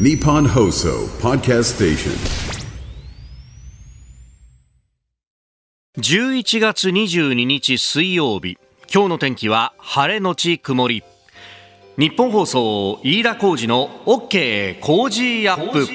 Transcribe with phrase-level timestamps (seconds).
[0.00, 2.12] ニポンホーソーパーキャストステーショ
[6.00, 8.56] ン11月22日水曜日。
[8.90, 11.04] 今日の天気は晴れのち曇り。
[11.98, 15.86] 日本放送飯田浩二の OK 工事アップ。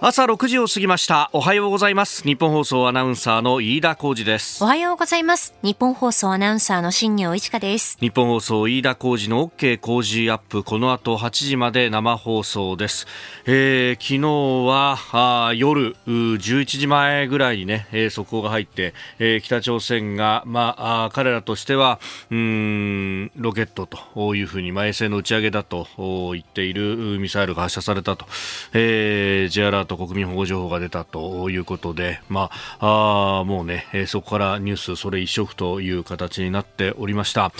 [0.00, 1.28] 朝6時を過ぎました。
[1.32, 2.22] おはようございます。
[2.22, 4.62] 日本放送アナウンサーの飯田浩二です。
[4.62, 5.54] おはようございます。
[5.64, 7.98] 日本放送アナウンサーの新業一華です。
[7.98, 10.62] 日本放送飯田浩二の OK 工事アップ。
[10.62, 13.08] この後8時まで生放送です、
[13.46, 21.98] えー昨日はあー夜うー11時前ぐらいにね、えー速報が入って、えー北朝鮮が、まあ、あー彼らとしては
[22.30, 28.26] うーんロケットというふうに、まあ、衛星の打ち上げだとお言っているうミサイルが発射されたと、
[28.74, 37.52] えー J アラート国民保護情報が出たということで、まあ、あーもうね、えーそこからニュースそれ一色という形になっておりました、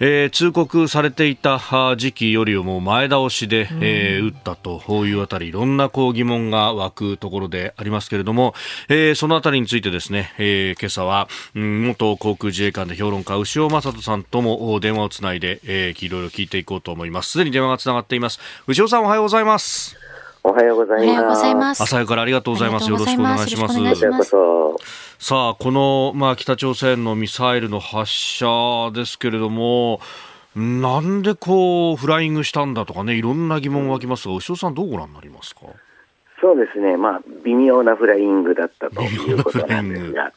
[0.00, 1.58] えー通告されていた
[1.96, 8.54] 時期よりも前倒しで、えー撃ったというあたりいろんなこう疑問が湧くところでありますけれども、
[8.88, 17.32] えーそのあたりについてですね、えー今朝は、うん元航空自衛官で評論家牛尾正人さんともお電話をつないで、えーいろいろ聞いていこうと思います。
[17.32, 18.38] すでに電話がつながっています。
[18.66, 20.03] 牛尾さんおはようございます
[20.46, 21.06] おはようござい
[21.54, 21.82] ます。
[21.82, 22.90] 朝早くからありがとうございます。
[22.90, 23.66] よろしくお願いしま
[24.22, 24.30] す。
[25.18, 30.00] さあ、この、まあ、北朝鮮のミサイルの発射ですけれども、
[30.54, 35.62] なんでこう、フライングしたんだとかね、いろんな疑問湧きますが、牛尾さんどうご覧になりますか？
[36.40, 40.32] そうですね、まあ、微妙なフライングだったということなんですが、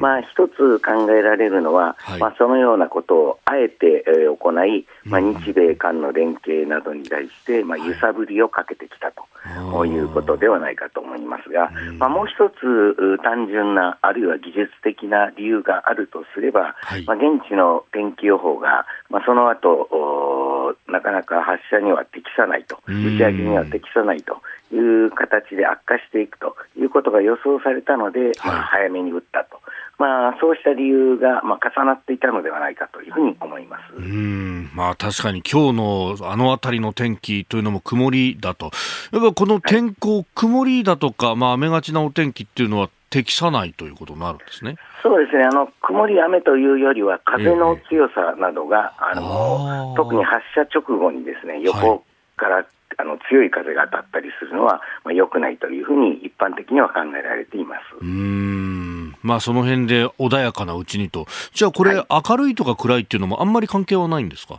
[0.00, 2.20] まあ、一つ考えられるのは、はい。
[2.20, 17.04] まあ、そのようなことをあえて、えー行い、まあ、日米韓の連携などに対して、まあ、揺さぶりをかけてきたと、はいいうことではないかと思いますが、まあ、もう一つう単純な、あるいは技術的な理由があるとすれば、はい。
[17.04, 23.14] まあ、現地の天気予報が、まあ、その後おなかなか発射には適さないと、うん。
[23.14, 24.40] 打ち上げには適さないと
[24.72, 29.60] いう形で悪化していくということが予想されたので、まあ、早めに打ったと、
[29.98, 33.94] まあ、そうした理由が、まあ、重なっていたのではないかというふうに思います。
[33.94, 38.70] うーん、まあ確かに今日のあの辺りの天気というのも曇りだと。
[39.12, 44.76] やっぱこの天候、曇りだとか、まあ雨がちなお天気っていうのは適さないということになるんですね。
[45.02, 49.20] そうですね、あの曇り、雨というよりは、風の強さなどが、ああー。
[49.20, 52.04] の特に発射直後にですね横
[52.36, 52.64] から、
[52.98, 57.80] あの強い風が当たったりするのは、まあ、良くないというふうに一般的には考えられています。
[58.00, 59.14] うーん。
[59.22, 61.26] まあその辺で穏やかなうちにと。
[61.54, 64.58] じゃあこれ、明るいとか暗いっていうのもあんまり関係はないんですか？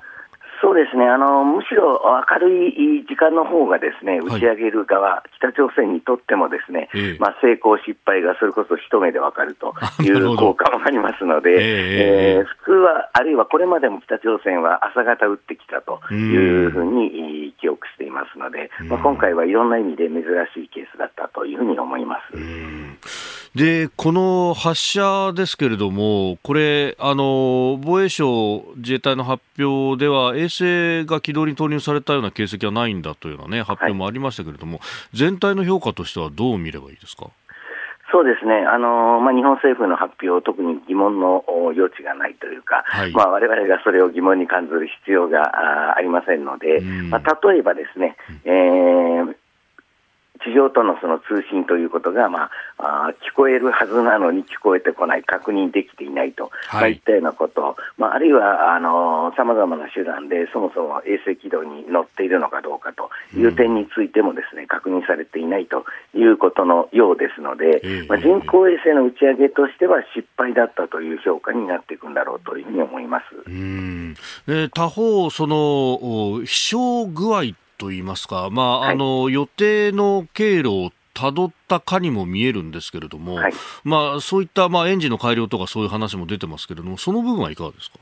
[0.64, 1.04] そうですね。
[1.04, 2.00] あのむしろ
[2.32, 4.40] 明るい時間の方がですねはい。
[4.40, 7.18] 打ち上げる側、北朝鮮にとってもですね、ええ。
[7.20, 20.24] まあ、成功、失敗がそれこそ一目でわかるという効果もありますので、えええええー普通は、あるいはこれまでも北朝鮮は朝方撃ってきたというふうに記憶していますので、まあ、今回はいろんな意味で珍
[20.56, 22.38] しいケースだったというふうに思います。
[23.56, 34.80] で、この発射ですけれども、これ、あの、防衛省自衛隊の発表では、衛星が軌道に投入されたような形跡はないんだというようなね、発表もありましたけれども、
[35.14, 37.28] 全体の評価としてはどう見ればいいですか？
[38.12, 43.12] そうですね、あのまあ、日本政府の発表、特に疑問のお余地がないというか、はい。
[43.12, 47.10] まあ我々がそれを疑問に感じる必要がありませんので、うん。
[47.10, 48.16] まあ、例えばですね、
[48.46, 49.36] えー
[50.44, 56.82] 地上とのその通信ということが、まあ、あー聞こえるはずなのに聞こえてこない、確認できていないと、はい。
[56.82, 58.80] まあ、いったようなこと、まあ、あるいは
[59.36, 68.08] さまざまな手段でそもそも衛星軌道に乗っているのかどうかという点についてもですね、確認されていないということのようですので、ええ。
[68.08, 73.24] まあ、人工衛星の打ち上げとしては失敗だったという評価になっていくんだろうというふうに思います。
[73.46, 74.14] うん。
[74.48, 78.92] で他方、そのお飛翔具合といいますか、まあはい。
[78.92, 83.54] あの予定の経路をたどったかにも見えるんですけれども、はい。
[83.84, 88.00] まあ、そういった、まあ、エンジンの改良とかそういう話も出てますけれども、その部分はいかがですか？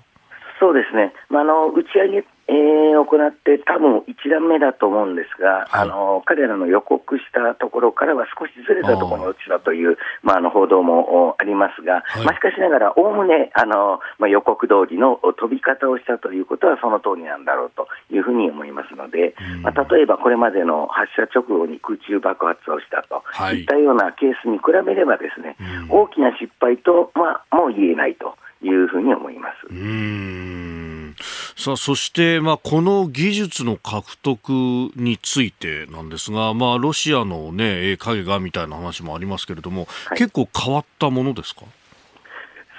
[0.59, 5.85] そうですね、まあ、あの打ち上げ、えー行って、多分1段目だと思うんですが、はい。
[5.85, 12.25] あの彼らの予告したところからは少しずれたところに落ちたというまあ、あの報道もおありますが、はい。
[12.25, 23.61] まあ、しかしながら、おおむねあの、まあ、予告通りの飛び方をしたということはその通りなんだろうというふうに思いますので、まあ、例えばこれまでの発射直後に空中爆発をしたとはい。
[23.61, 25.55] いったようなケースに比べれば、ですね、
[25.89, 30.90] 大きな失敗と、まあ、もう言えないというふうに思います。
[31.55, 34.49] さあそして、まあ、この技術の獲得
[34.95, 40.17] についてなんですが、まあ、ロシアの、ね、影がみたいな話もありますけれども、はい。
[40.17, 41.61] 結構変わったものですか？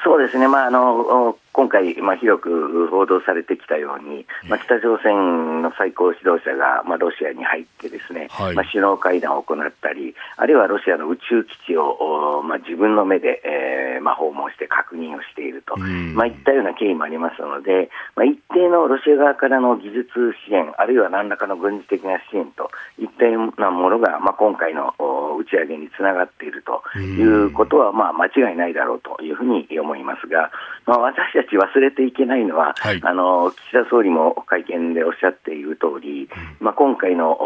[0.04, 20.08] そうですね、まあ、あのお今回、まあ、広く報道されてきたように、まあ、北朝鮮の最高指導者が、まあ、ロシアに入ってですね、はい、まあ、首脳会談を行ったり、あるいはロシアの宇宙基地を、まあ、自分の目で、えーまあ、訪問して確認をしていると、まあ、いったような経緯もありますので、まあ、一定のロシア側からの技術
[20.48, 24.94] 支援、あるいは何らかの軍事的な支援といったようなものが、まあ、今回の
[25.38, 30.50] 打ち上げにつながっているということは、まあ、間違いないだろうというふうに思いますが、
[30.86, 36.28] まあ、私たち忘れていけないのは、はい、あの岸田総理も会見でおっしゃっている通り、
[36.60, 37.38] まあ、今回の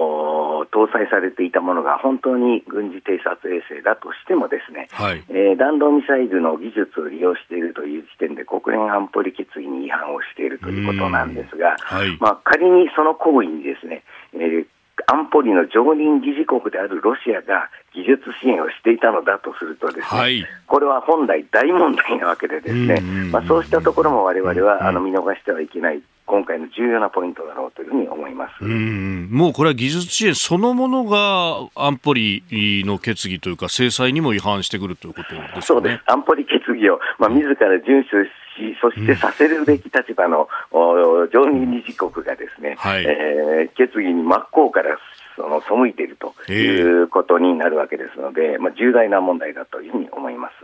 [0.73, 14.05] 搭載されていたものが本当に軍事偵察衛星だとしても、ですね、はい、えー、弾道ミサイルの技術を利用しているという時点で、国連安保理決議に違反をしているということなんですが、はい、まあ、仮にその行為にですね、
[14.35, 14.67] えー
[15.07, 23.01] 安保理の常任理事国であるロシアが技術支援をしていたのだとすると、ですね、はい、これは本来、大問題なわけで、ですね、
[23.31, 26.03] まあ、そうしたところもわれわれはあの見逃してはいけない。
[26.27, 32.43] 今回の重要なポイントだろうというふうに思いますうんもうこれは技術支援そのものが安保理
[32.85, 35.63] の決議というか、制裁にも違反してくるということですね。
[35.63, 44.99] そうです安保理決議を、まあ、自ら遵守し、そしてさせるべき立場の、うん、常任理事国がですね、はい、えー、決議に真っ向から
[45.37, 50.55] その背いているということになるわけですので、まあ、重大な問題だというふうに思います。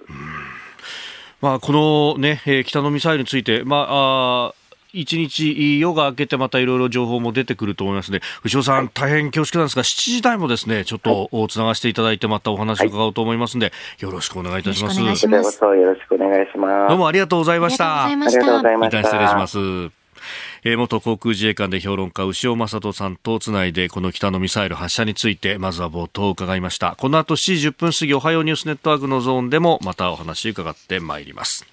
[1.40, 4.54] まあ、このね、えー、北のミサイルについて、まあ、あ
[4.92, 15.00] 一日夜が明けてまたいろいろ情報も出てくると思いますので、牛尾さん、大変恐縮なんですが、7時台もですね、ちょっとつながしていただいて、またお話を伺おうと思いますので、よろしくお願いいたします。
[15.00, 16.88] よろしくお願いします。
[16.88, 18.04] どうもありがとうございました。
[18.04, 19.02] ありがとうございました。
[19.02, 20.02] 失礼します。
[20.64, 31.71] えー、元航空自衛官で評論家牛尾正人さんとつないでこの北のミサイル発射についてまずは冒頭伺いましたこの後7時10分過ぎおはようニュースネットワークのゾーンでもまたお話伺ってまいります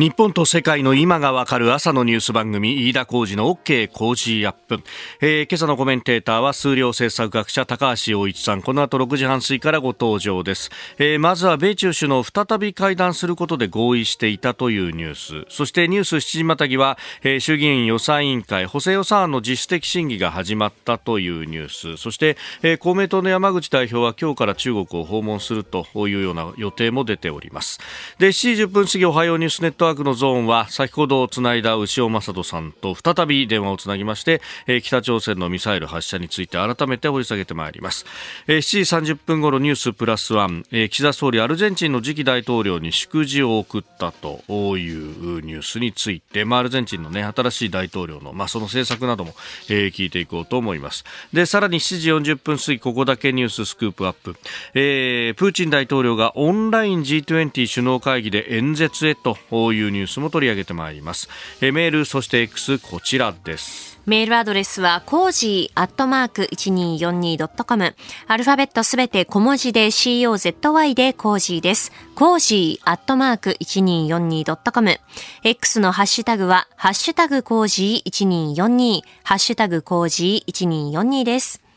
[0.00, 4.80] 日本と世界の今がわかる朝のニュース番組飯田浩二の OK 工事アップ、
[5.20, 8.62] えー、今朝のコメンテーターは数量政策学者高橋洋一さん。
[8.62, 15.54] この後6時半過ぎからご登場です、えー、まずは米中首脳再び会談することで合意していたというニュース。
[15.54, 21.96] そしてニュース7時またぎは、えー、衆議院予算委員会補正予算案の実質的審議が始まったというニュース。
[21.98, 27.80] そして、えー、公明党の山口代表は今日から中国を訪問するというような予定も出ております。
[28.18, 38.06] で7時10分過ぎおはようニュースネットワークのゾーンは先ほどつないだ牛尾正人さんと再び電話をつなぎまして、えー、北朝鮮のミサイル発射について改めて掘り下げてまいります、
[38.46, 44.44] えー、7時30分ごろニュースプラスワン、えー、岸田総理アルゼンチンの次期大統領に祝辞を送ったと
[44.78, 49.34] いうニュースについて、まあ、アルゼンチンの、ね、新しい大統領の、まあ、その政策なども、
[49.68, 51.04] えー、聞いていこうと思います。
[51.32, 54.36] でさらに7時40分過ぎここだけニューススクープアップ、
[54.74, 61.28] えー、プーチン大統領がオンライン G20 首脳会議で演説へというういうニュースも取り上げてまいります。
[61.60, 63.90] えメール、そして X、こちらです。
[64.06, 67.94] メールアドレスは、コージーアットマーク 1242.com。
[68.26, 71.92] アルファベットすべて小文字で COZY でコージーです。
[72.14, 75.00] コージーアットマーク 1242.com。
[75.44, 81.69] X のハッシュタグは、ハッシュタグコージー1242、ハッシュタグコージー1242です。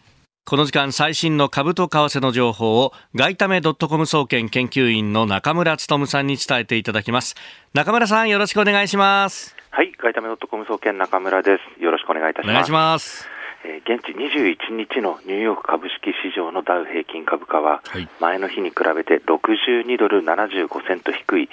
[0.45, 7.36] この時間最新の株と為替の情報を外為ドットコム総研研究員の中村努さんに伝えていただきます。
[7.74, 9.56] 中村さんよろしくお願いします。
[9.72, 11.81] はい、外為ドットコム総研中村です。
[11.81, 12.51] よろしくお願いいたします。
[12.51, 13.30] お願いします。
[13.63, 17.82] えー、現地21日のニューヨーク株式市場のダウ平均株価は、
[18.20, 21.50] 前の日に比べて62ドル75セント低い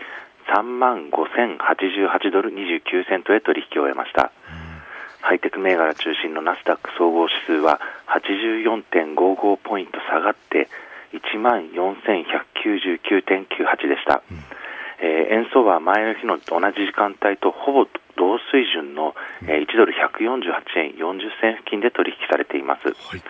[0.52, 4.32] 3万5088ドル29セントへ取引を終えました。
[5.20, 10.68] ハイテク銘柄中心のナスダック総合指数は84.55ポイント下がって
[11.12, 14.38] 1万4199.98でした、うん、
[15.00, 23.22] えー、円相場は前の日の同じ時間帯とほぼ同水準の、えー、1ドル148円40銭付近で取引されています、はい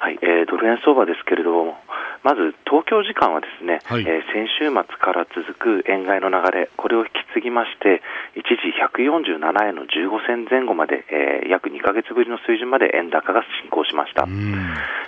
[0.00, 1.76] はいえー、ドル円相場ですけれども、
[2.24, 8.00] まず東京時間はですね、はい、えー、先週末から続く円買いの流れ、これを引き継ぎまして、
[8.32, 9.36] 一時147
[9.68, 14.24] 円の15銭前後まで、えー、約2か月ぶりの水準まで円高が進行しました。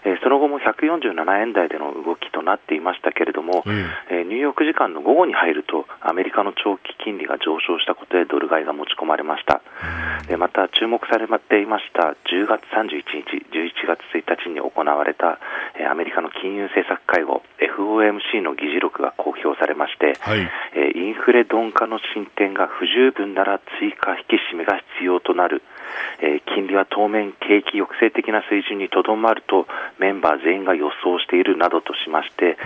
[0.04, 3.64] えー、その後も147円台での動きとなっていましたけれども、
[4.12, 9.62] えー、ニューヨーク時間の午後に入ると、アメリカの長期金利が上昇したことでドル買いが持ち込まれました。
[10.26, 15.38] でまた注目されていました10月31日、11月1日に行われた、
[15.78, 20.40] えー、アメリカの金融政策会合 FOMC の議事録が公表されまして、はい、
[20.74, 25.62] えインフレ鈍化の進展が不十分なら追加引き締めが必要となる
[26.20, 29.66] えー、金利は当面景気抑制的な水準にとどまると
[29.98, 32.56] メンバー全員が予想しているなどとしまして、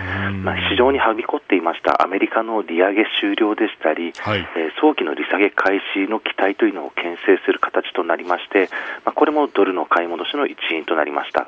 [0.43, 2.03] まあ、市場にはびこっていました。
[2.03, 8.69] アメリカの利上げ終了でしたり、はい、えー、早期の利下げ開始の期待というのを牽制する形となりまして、
[9.05, 11.47] まあ、これもドルの買い戻しの一因となりました。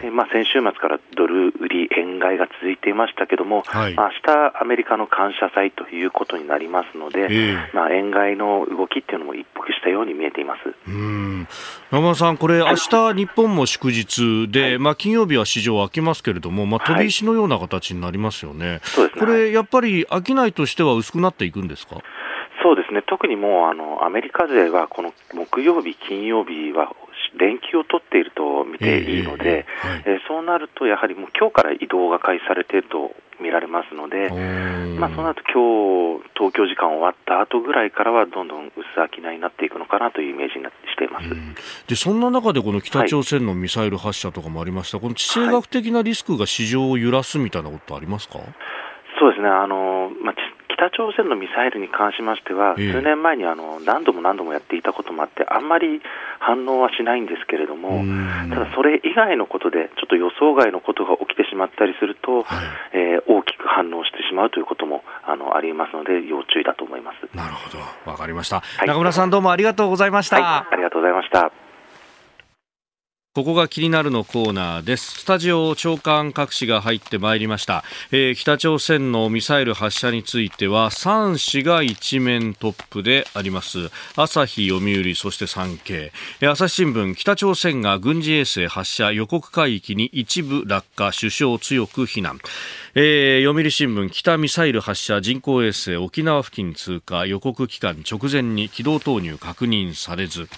[0.00, 3.94] でまあ、先週末からドル売り円買いが続いていましたけども、はい。
[3.94, 10.74] まあ、明日アメリカの感謝祭ということになりますので、えー、まあ、円買いの動きっていうのも一服したように見えています。
[10.86, 11.48] うん。
[11.90, 21.96] 山村さん、これ、明日日本も祝日で、はい、まあ、金曜日は市場開きますけれども、まあ、飛び石のような形になりますよね、はい、これ、やっぱり商いとしては薄くなっていくんですか？
[22.62, 26.92] そうですね、特にもうあのアメリカ勢は、この木曜日、金曜日は
[27.36, 34.30] 連休を取っていると見ていいので、えーはい、えー、そうなると、やはりもう今日から移動が開始されていると見られますので、
[34.98, 41.28] まあ、そうなると今日東京時間終わった後ぐらいからはどんどん薄商いになっていくのかなというイメージになってしています。
[41.86, 48.40] でそんな中でこの北朝鮮のミサイル発射とかもありました、はい、この地政学的なリスクが市場を揺らすみたいなことありますか、
[49.18, 49.48] そうですね。
[49.48, 50.27] あの、まあ
[50.78, 56.00] 北朝鮮のミサイルに関しましては、数年前にあの何度も何度もやっていたこともあって、あんまり
[56.38, 58.04] 反応はしないんですけれども、
[58.48, 67.36] ただそれ以外のことで、ちょっと予想外のことが起きてしまったりすると、はい、えー、大きく反応してしまうということもあのありますので、要注意だと思います。
[67.36, 70.36] なるほど、わかりました、はい、中村さん、どうもありがとうございました。
[70.36, 71.67] はい、ありがとうございました。
[73.38, 75.20] ここが気になるのコーナーです。
[75.20, 83.92] スタジオ長官各紙が入ってまいりました、えー、北朝鮮のミサイル発射については3紙が一面トップであります。
[84.16, 86.10] 朝日、読売、そして産経。
[86.40, 92.40] 朝日新聞、北朝鮮が軍事衛星発射予告海域に一部落下、首相強く非難。
[93.00, 100.48] えー、読売新聞北ミサイル発射人工衛星沖縄付近通過予告期間直前に軌道投入確認されず、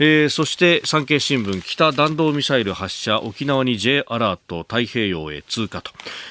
[0.00, 5.90] えー、そして産経新聞北弾道ミサイル発射沖縄に J アラート太平洋へ通過と、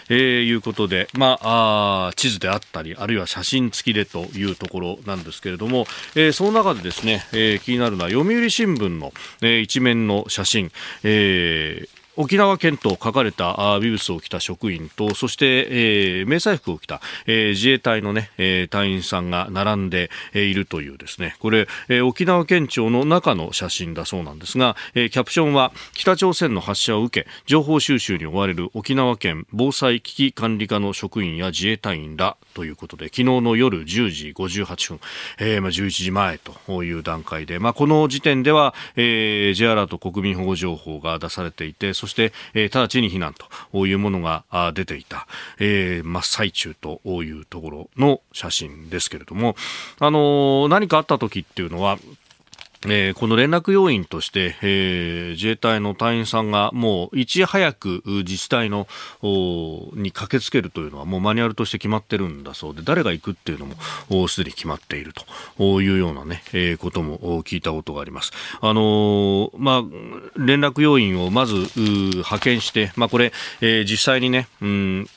[0.09, 5.85] えー、いうことで、まあ、あ地図であったりあるいは写真付きでというところなんですけれども、
[6.15, 10.71] えー、その中でですね、えー、気になるのは読売新聞の、えー、一面の写真、
[11.03, 21.35] えー沖縄県と書かれたビブスを着た職員とそして、えー、迷彩服を着た、えー、自衛隊のね、えー、隊員さんが並んで、いるというですね。
[21.39, 34.99] これ、えー、沖縄県庁の中の写真だそうなんですが、えー、キャプションは北朝鮮の発射を受け情報収集に追われる沖縄県防災危機管理課の職員や自衛隊員らということで昨日の夜10時58分、
[35.39, 43.33] えーまあ、11時前という段階で、まあ、この時点では、えー、J アラート国民保護情報が出されていてそして、えー、直ちに避難
[43.71, 44.43] というものが
[44.73, 45.25] 出ていた、
[45.57, 49.55] えー、真っ最中というところの写真ですけれども、
[49.99, 51.97] あのー、何かあった時っていうのは、
[52.85, 58.87] えー、この連絡要員として、えー、自衛隊の隊員さんがもういち早く自治体の
[59.21, 63.67] に駆けつけるというのはもうマニュアルとして決まってるんだそうで誰が行くっていうの
[64.09, 65.13] もすでに決まっている
[65.57, 68.31] というようなね、えー、ことも聞いたことがあります。
[68.61, 69.83] あのまあ、
[70.37, 75.09] 連絡要員をまず派遣して、まあ、これ、え実際にね、うん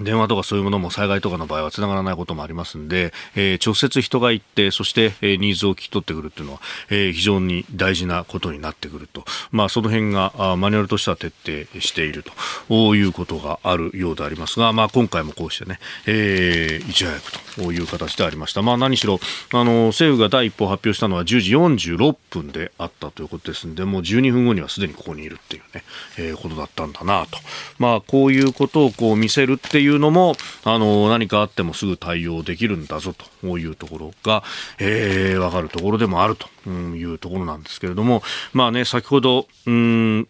[0.00, 9.24] 電話とかそういうものも災害とかの場合は繋がらないこともありますんで、えー、直接人が行って、そして、えー、ニーズを聞き取ってくるっていうのは、えー、非常に大事なことになってくると。
[9.50, 12.22] まあ、その辺があマニュアルとしては徹底している
[12.68, 18.62] ということがあるようでありますが、まあ、今回もこうしてね、えー、いち早くという形でありました。
[18.62, 19.18] まあ、何しろ、
[19.52, 25.82] あの、政府が第一報を発表したのは10時46分であったということですんで、もう12分後にはすでにここにいるっていうね、
[26.18, 27.38] えー、ことだったんだなと。
[27.78, 34.42] まあ、こういうことをこう見せるってっていうのも、あの、何かあってもすぐ対応できるんだぞというところが、
[34.80, 40.26] えー、わかるところでもあるというところなんですけれども、まあね、先ほど、うん、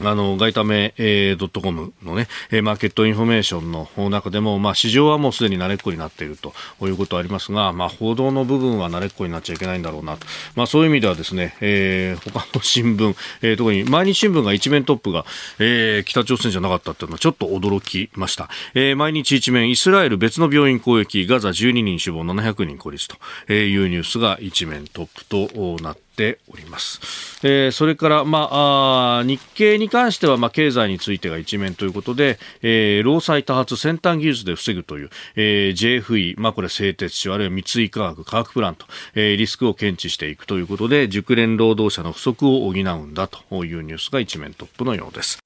[0.00, 6.54] あの、外為、えー、ドットコムのね、えー、マーケットインフォメーションの中でも、まあ、市場はもうすでに慣れっこになっていると
[6.86, 10.26] いうことはありますが、まあ、報道の部分は慣れっこになっちゃいけないんだろうなと。
[10.56, 15.26] まあ、そういう意味ではですね、えー、他の新聞、えー、特に毎日新聞が一面トップが、
[15.58, 18.48] えー、北朝鮮じゃなかったっていうのはちょっと驚きました。
[18.74, 23.08] えー、毎日一面、イスラエル別の病院攻撃、ガザ12人死亡、700人孤立
[23.46, 27.00] というニュースが一面トップとなってております。
[27.42, 45.38] えー、それから、まあ、あ日経に関しては、まあ、経済についてが一面ということで、えー、労災多発先端技術で防ぐという、えー、JFE、まあ、これ製鉄所、あるいは三井化学、化学プラント、えー、リスクを検知していくということで、熟練労働者の不足を補うんだというニュースが一面トップのようです。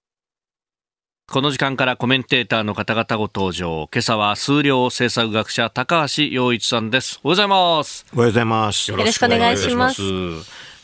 [1.28, 3.88] この時間からコメンテーターの方々ご登場。
[3.92, 7.18] 今朝は数量政策学者高橋洋一さんです。
[7.24, 8.06] おはようございます。
[8.14, 8.90] おはようございます。
[8.92, 10.00] よろしくお願いします。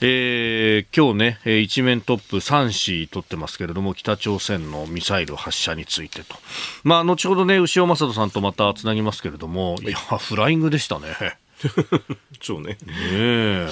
[0.00, 6.34] えー、今日ね、一面トップ3紙取ってますけれども、北朝鮮のミサイル発射についてと。
[6.82, 11.38] まあ、後ほどね、牛尾正人さんとまたつなぎますけれども、いや、フライングでしたね。
[12.40, 12.78] そうね。
[13.12, 13.68] ね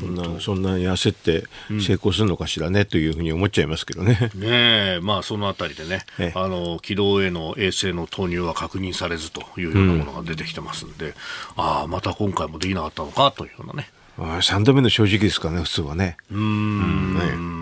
[0.00, 1.44] そんな、そんなに焦って
[1.80, 4.30] 成功するのかしらね、うん、というふうに思っちゃいますけどね。
[4.34, 11.12] ねまあそのあたりでね、あの、軌道への衛星の投入は確認されずというようなものが出てきてますんで、うん、
[11.56, 13.90] ああ、また今回もできなかったのかというようなね。
[14.18, 16.16] 3度目の正直ですかね、普通はね。
[16.30, 17.14] うん。
[17.14, 17.56] ね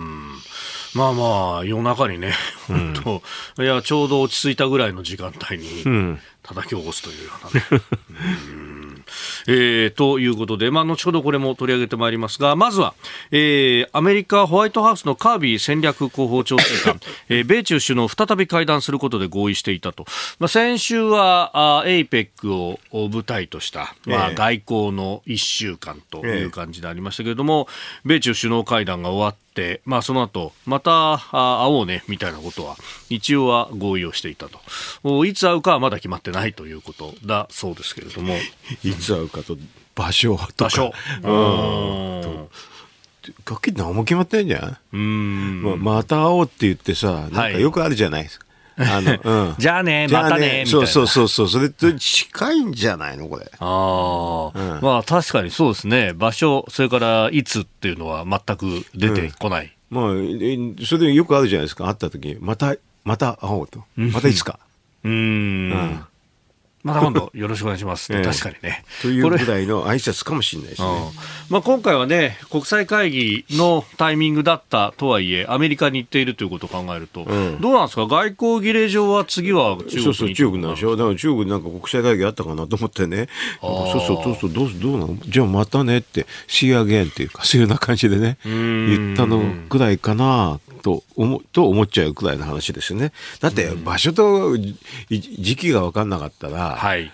[0.94, 2.32] まあまあ、夜中にね、
[2.68, 3.22] 本当、
[3.58, 7.66] うん、いや、ちょうど落ち着いたぐらいの時間帯に叩き起こすというようなね。
[8.48, 8.73] う ん
[9.46, 12.94] えー、ということで、まあ、後ほどこれも取り上げてまいりますが、まずは、
[13.30, 20.04] えー、アメリカホワイトハウスのカービー戦略広報調整官、 えー、米中首脳再び会談することで合意していたと。
[20.38, 27.68] まあ、先週は、あ APEC を舞台とした、まあ、外交の1週間という感じでありましたけれども、
[28.04, 29.43] 米中首脳会談が終わって、
[29.84, 32.76] まあ、その後、また会おうね、みたいなことは、
[33.08, 35.24] 一応は合意をしていたと。
[35.24, 38.36] いつ会うかはまだ決まってないということだそうですけれども。
[38.82, 39.56] いつ会うかと、
[39.94, 40.52] 場所とか。
[40.64, 40.92] 場所。
[41.22, 42.48] うん
[43.46, 44.78] 楽器何も決まってんじゃん。
[44.92, 48.43] うん、まあ、また会おうって言ってさ、なんかよくあるじゃないですか。
[48.76, 53.50] あの、 うん、じゃあね、またね、そうそうそうそう、それと近いんじゃないの、これ。
[53.58, 59.72] ああ、うん、まあ確かにそうですね、場所、それからいつっていうのは全く出てこない。
[59.90, 63.84] うん、まあ、それでよくあるじゃないですか、会った時また、また会おうと。
[63.96, 64.58] またいつか。
[65.04, 65.12] うん。
[65.12, 65.14] う
[65.74, 66.04] ん
[66.84, 68.84] また今度よろしくお願いします、え確かにね。
[69.00, 70.88] というぐらいの挨拶かもしれないですね。
[71.48, 83.28] まあ、今回はね、国際会議のタイミングだったとはいえ、アメリカに行っているということを考えると、うん、どうなんですか、外交儀礼上は次は中国そうそう、中国なんでしょ、だから中国なんか国際会議あったかなと思ってね、
[83.62, 85.16] そうそう、そうそう、どうどうなの？
[85.26, 93.12] じゃあまたねって、See you again っていうか、そういうような感じでね、言ったのぐらいかなと思と思っちゃうくらいの話ですよね。
[93.40, 97.10] だって場所と時期が分かんなかったら、はい、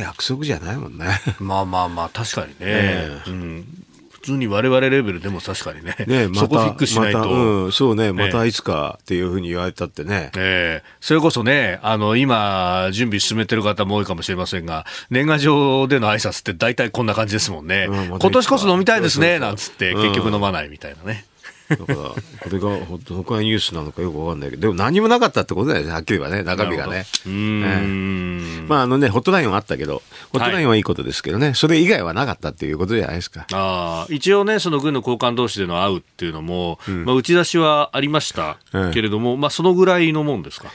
[0.00, 1.06] 約束じゃないもんね。
[1.38, 2.54] まあまあまあ確かにね。
[2.60, 3.64] えー、うん。
[4.10, 21.24] 普通に我々レベルでも確かにね、ねま、そこフィックしないと、まうん、そうね、またいつかっていうふうに言われたってね、えー、それこそね、あの今、準備進めてる方も多いかもしれませんが、年賀状での挨拶って大体こんな感じですもんね、うん、今年こそ飲みたいですねなんつって、結局飲まないみたいなね。
[21.68, 22.14] だから、こ
[22.50, 27.06] れが本当、他のニュースなのかよくわかんないけど、でも何もなかったってことだよね、はっきり言えばね、中身がね。
[27.26, 30.02] うん、まあ、あのね、ホットラインはあったけど、
[30.32, 33.46] ホットラインはいいことですけどね、はい、それ以外はなかったっていうことじゃないですか。
[33.52, 38.58] あ一応ね、その軍の高官同士での会うっていうのも、うん、まあ、打ち出しはありました
[38.92, 40.70] けれども、まあ、そのぐらいのもんですか？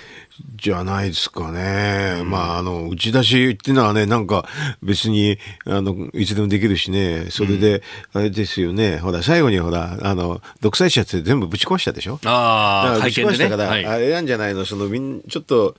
[0.56, 2.20] じゃないですかね。
[2.22, 4.46] うん、まあ、あの、打ち出しっていうのはね、なんか
[4.82, 12.20] 別に、あの、いつでもできるしね、それで、あれですよね、ほら、最後にほら、あの、独裁者って全部ぶち壊したでしょ？
[12.26, 15.76] ああ、ぶち壊したから、ねはい、あれなんじゃないの、その、みん、ちょっと、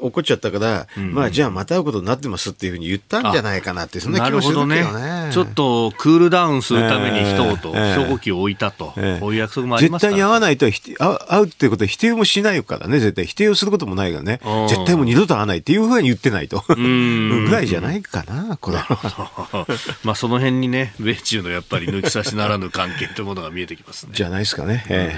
[0.00, 4.82] 怒っちゃったから、うん、まあじゃあまた会うことになってますっていうふうに言ったんじゃないかなって、そんな気もするけどね。
[4.82, 13.26] ねちょっとクールダウンするために一言、証拠機を置いたと、えー、こういう約束もあります絶対に会わないと会うっていうことは否定もしないからね、絶対。
[13.26, 14.40] 否定をすることもないからね。
[14.68, 16.64] 絶対もう二度と会わないっていうふうに言ってないと。
[16.68, 19.66] ぐらいじゃないかな、これは。
[20.04, 24.10] まあその辺にね、米中のやっぱり抜き差しならぬ関係というものが見えてきますね。
[24.14, 24.84] じゃないですかね。
[24.88, 25.16] え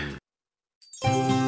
[1.02, 1.47] ー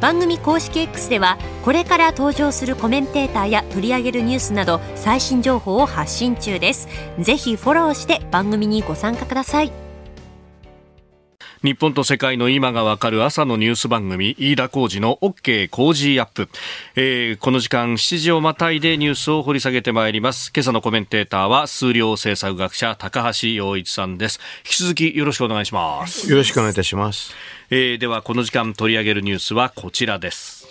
[0.00, 6.88] 番組公式 X ではこれから登場するコメンテーターや取り上げるニュースなど最新情報を発信中です。
[7.18, 9.87] ぜひフォローして番組にご参加ください。
[11.64, 16.48] 日本と世界の今がわかる朝のニュース番組飯田浩二の OK 工事アップ、
[16.94, 20.52] えー、この時間7時をまたいでニュースを掘り下げてまいります。
[20.54, 24.38] 今朝のコメンテーターは数量政策学者高橋洋一さんです。
[24.58, 26.30] 引き続きよろしくお願いします。
[26.30, 27.34] よろしくお願いいたします、
[27.70, 30.68] えー、ではこの時間取り上げるニュースはこちらです。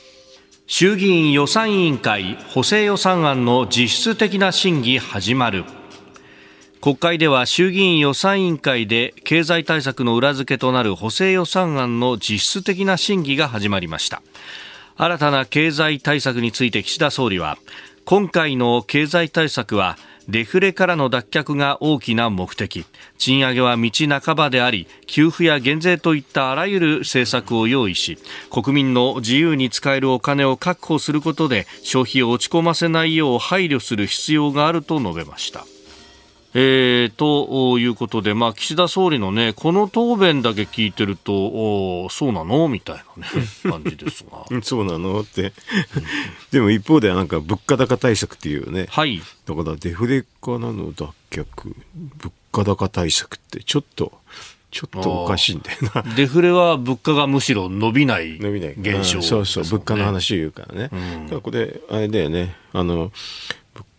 [0.67, 5.63] 衆議院予算委員会補正予算案の実質的な審議始まる
[6.79, 14.21] 国会では衆議院予算委員会で経済対策の裏付けとなる補正予算案の実質的な審議が始まりました。
[14.95, 17.57] 新たな経済対策について岸田総理は
[18.05, 22.85] 今回の経済対策はデフレからの脱却が大きな目的。
[23.17, 28.19] 賃上げは道半ばであり給付や減税といったあらゆる政策を用意し
[28.51, 35.65] 国民の自由に使えるお金を確保することで消費を落ち込ませないよう配慮する必要があると述べました。
[36.53, 41.33] えー、ということで、まあ、岸田総理のね、この答弁だけ聞いてると、
[42.03, 42.67] おそうなの？
[42.67, 43.27] みたいなね、
[43.63, 44.45] 感じですが。
[44.63, 45.21] そうなの？
[45.21, 45.53] って。
[46.51, 48.87] でも一方ではなんか物価高対策っていうね。
[48.89, 49.21] はい。
[49.45, 50.93] だからデフレからの？
[50.93, 51.45] 脱却、
[52.17, 54.13] 物価高対策ってちょっと、
[54.71, 56.15] ちょっとおかしいんだよな。
[56.15, 60.89] デフレは物価がむしろ伸びない伸びない現象、ね、そうそう、物価の話を言うからね。
[60.91, 62.55] うん、だからこれ、あれだよね。
[62.73, 63.11] あの、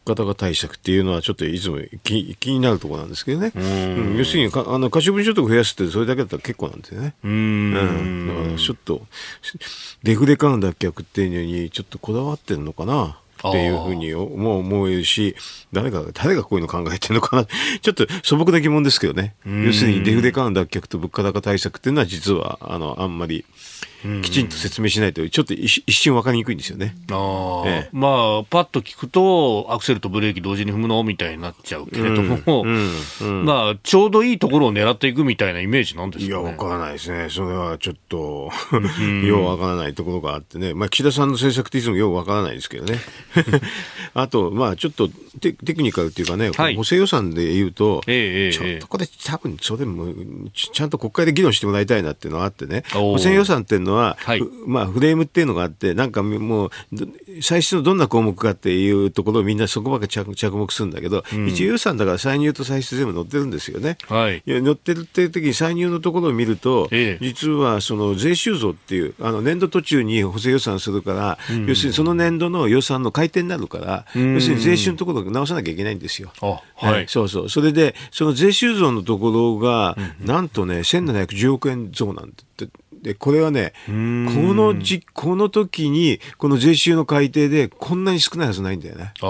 [0.08, 3.52] 方々対策っていうのはちょっといつも気気になるところなんですけどね。
[3.54, 7.14] うん、要するにかあの可処分所得増やすってそれだけだったら結構なんですよね。
[7.22, 9.06] うん,、だからちょっと
[10.02, 13.18] デフレ感脱却っていうのにちょっとこだわってるのかな。
[13.46, 15.36] っていうふうに思思うし、
[15.72, 17.46] 誰が、誰がこういうの考えてるのかな。
[17.80, 19.36] ちょっと素朴な疑問ですけどね。
[19.46, 23.44] 要するにデフレ感脱却と物価高対策っていうのは実は、あの、あんまり、
[24.22, 26.94] きちんと説明しないと、ちょっと一瞬分かりにくいんですよね。
[27.10, 32.90] あええ、まあ、パッと聞くと、アクセルとブレーキ同時に踏むのみたいになっちゃうけれども、うん。
[33.20, 36.42] うん、まあ、ちょうどいいところを狙っていくみたいなイメージなんですかね。
[36.42, 37.28] いや、分からないですね。
[37.30, 38.50] それはちょっと
[39.26, 40.74] よう分からないところがあってね。
[40.74, 43.00] まあ、岸田さんの政策っていつもよう分からないですけどね。
[44.14, 45.08] あと、まあ、ちょっと
[45.40, 50.06] テテクニカルっていうかね、はい、補正予算で言うと、ええ、ちょっとこれ、多分それも
[50.52, 56.70] ちゃんと国会で議論してもらいたいなっていうのがあってね、補正予算っていうのは、はい、まあ、フレームっていうのがあって、なんかもう、
[57.42, 63.98] 最初のどんな項目かっていうところをみんなそこばっか着着目するんだけど、うん、一応予算だから歳入と歳出全部載ってるんですよね。
[64.08, 76.32] はい、いや載ってるっていう時に歳入のところを見ると、ええ、実はその税収増っていう、あの年度途中に補正予算するから、うん、要するにその年度の予算の改定になるから、うん、要するに税収のところを直さなきゃいけないんですよ。
[76.40, 77.48] はい、そうそう。
[77.48, 82.68] それで、その税収増のところが、なんとね、1710億円増なんて。
[83.02, 89.12] で、これはね、このじ、この時に、この税収の改定で、こんなに少ないはずないんだよね。
[89.20, 89.24] あ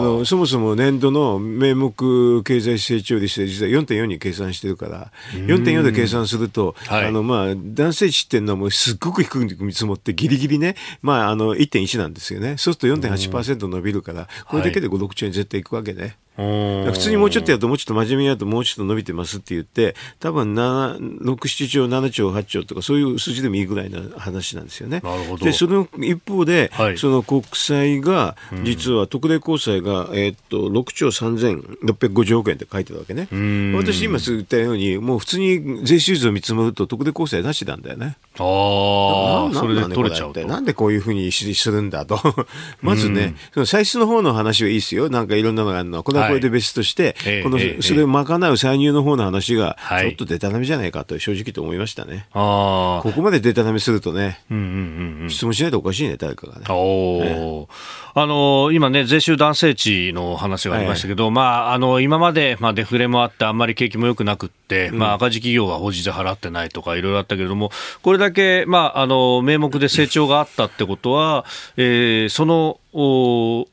[0.00, 12.56] の、そもそも年度の名目経済成長率で実は4.4に計算してるから、4.4で計算すると、はい、あの、まあ、男性値っていうのはもうすっごく低く見積もって、ギリギリね、まあ、あの、1.1なんですよね。
[12.58, 16.16] そうすると4.8%伸びるから、これだけで5、6兆円絶対いくわけね。
[16.36, 25.02] 普通にもうちょっとやると、もうちょっと真面目にやると、もうちょっと伸びてますって言って、多分7、6、7兆、7兆、8兆とか、そういう数字でもいいぐらいな話なんですよね。
[25.40, 33.28] で、その一方で、はい、その国債が、実は特例公債が、えー、っと、6兆3650億円って書いてるわけね。
[33.76, 38.16] 私今言ったように、もう普通に税収図を見積もると、特例公債なしなんだよね。
[38.38, 40.44] ああ、それで取れちゃうと。
[40.46, 42.18] なんでこういうふうにするんだと。
[42.82, 45.08] まずね、その歳出の方の話はいいですよ。
[45.08, 46.02] なんかいろんなのがあるのは。
[46.02, 52.26] これはこれで別として、はい、この、それを賄う歳入の方の話が、ちょっとでたらめじゃないかと正直と思いましたね。
[52.32, 56.64] はい、ここまででたらめするとね、うんうんうん、質問しないとおかしいね、誰かがね。
[56.68, 57.68] お
[58.16, 67.70] あの今ね、税収男性値の話がありましたけど、はい、まあ、あの今まで、まあ、デフレもあって、あんまり景気も良くなくって、うん、まあ、赤字企業は法人税払ってないとか、いろいろあったけれども、
[68.02, 71.44] これだけ、まあ、あの名目で成長があったってことは、
[71.76, 73.66] えー、そのお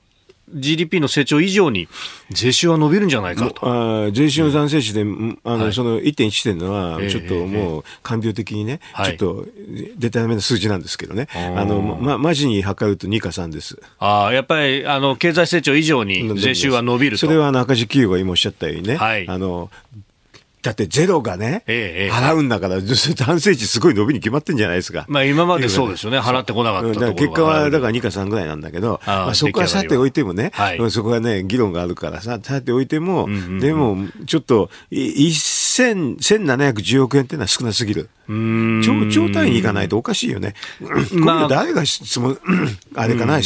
[0.53, 1.87] GDP の成長以上に
[2.29, 4.05] 税収は伸びるんじゃないかと。
[4.07, 9.45] あ税収の残性値で、うん、あの、はい、その1.1っていうのは、ちょっともう、官僚的にね、ちょっと、
[9.97, 11.27] 出ための数字なんですけどね。
[11.33, 13.81] あの、ま、マジに測ると2か3です。
[13.99, 17.25] ああ、やっぱり、あの、経済成長以上に税収は伸びると。
[17.25, 19.69] それはあの赤字企業が今おっしゃったようにね、はい、あの、
[20.61, 25.05] だってゼロがね、ええ、払うんだから、男性値すごい伸びに決まってんじゃないですか。
[25.07, 33.97] まあ今までそうですよね、払ってこなかった結果はだから2か3ぐらいなんだけど、あまあ、そこはさておいてもね、はい、そこはね、議論があるからさ、さておいても、うんうんうん、でも、
[34.27, 34.69] ちょっと、
[35.71, 38.09] 1710億円っていうのは少なすぎる。
[38.27, 40.53] 超超単位に行かないとおかしいよね。
[41.11, 42.37] まあ、誰が質問、
[42.95, 43.39] あれかな、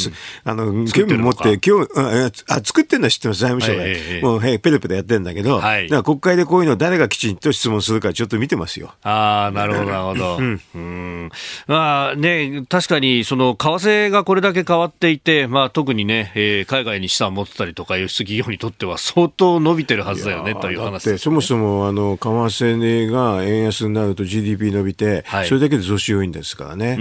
[0.43, 4.21] あの、興味持って、今日、あ、作ってんのは知ってます、財務省で。
[4.21, 8.93] もう、へペラペラやってんだけど、はい、だから国会でこういうの誰がきちんと質問するかちょっと見てますよ。
[9.01, 10.37] ああ、なるほど、なるほど。
[10.37, 10.61] うん。
[10.75, 11.31] うん
[11.67, 26.97] まあね、確かに、その、為替がこれだけ変わっていて、まあ特にね、えー、海外に資産を持ってたりとか、輸出企業にとっては相当伸びてるはずだよね、という話でそもそも、あの、為替が円安になると GDP 伸びて、はい、それだけで増収要因ですからね。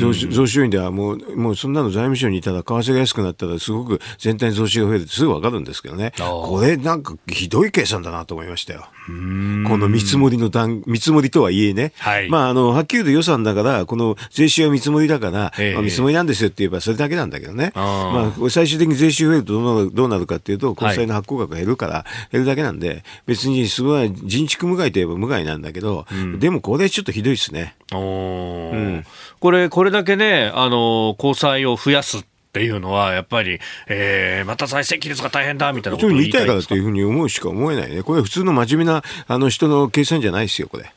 [0.00, 6.12] 増増収要因ではもう、もうそんなの財務省にいたら、為替が安くなったら、すごく全体に増収が増えるってすぐわかるんですけどね。
[6.18, 8.86] これなんかひどい計算だなと思いましたよ。
[9.06, 11.92] この見積もりの段、見積もりとはいえね。
[11.98, 17.72] はい、まあ、あの、はっきり言うと予算だから、この税収は見積もりだから、えー、まあ、見積もりなんですよって言えばそれだけなんだけどね。
[17.74, 27.76] まあ、最終的に税収増えるとどうなるどうなるかっていうと、国債の発行額が減るから、減るだけなんで、別にすごい人畜無害といえば無害なんだけど、うん、でもこれちょっとひどいですね。
[27.92, 29.04] うん、
[29.40, 36.54] これ、これだけね、あの、交際を増やすっていうのは、やっぱり、えー、また財政規律が大変だみたいなことを言いたいか？
[36.54, 38.02] らというふうに思うしか思えないね。
[38.02, 40.92] これ普通の真面目なあの人の計算じゃないですよ、これ。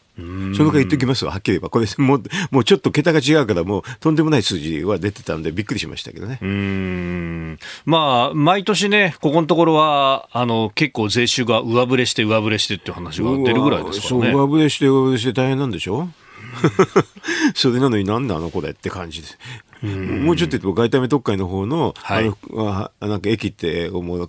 [0.56, 1.70] そのか言っておきますわ、はっきり言えば。
[1.70, 6.40] これ、もう、もうちょっと桁が違うから、もうとんでもない数字は出てたんで、びっくりしましたけどね。
[6.42, 7.60] うん。
[7.86, 14.32] まあ、毎年ね、ここのところは、あの、結構税収が上振れして、上振れしてっていう話が出るぐらいですからね。
[14.34, 16.10] 上振れして、上振れして大変なんでしょ？
[17.54, 18.50] それなのになんなの？
[18.50, 19.38] これって感じです。
[19.82, 24.28] もうちょっと言うと外為特会の方の、はい、あのなんか駅ってもう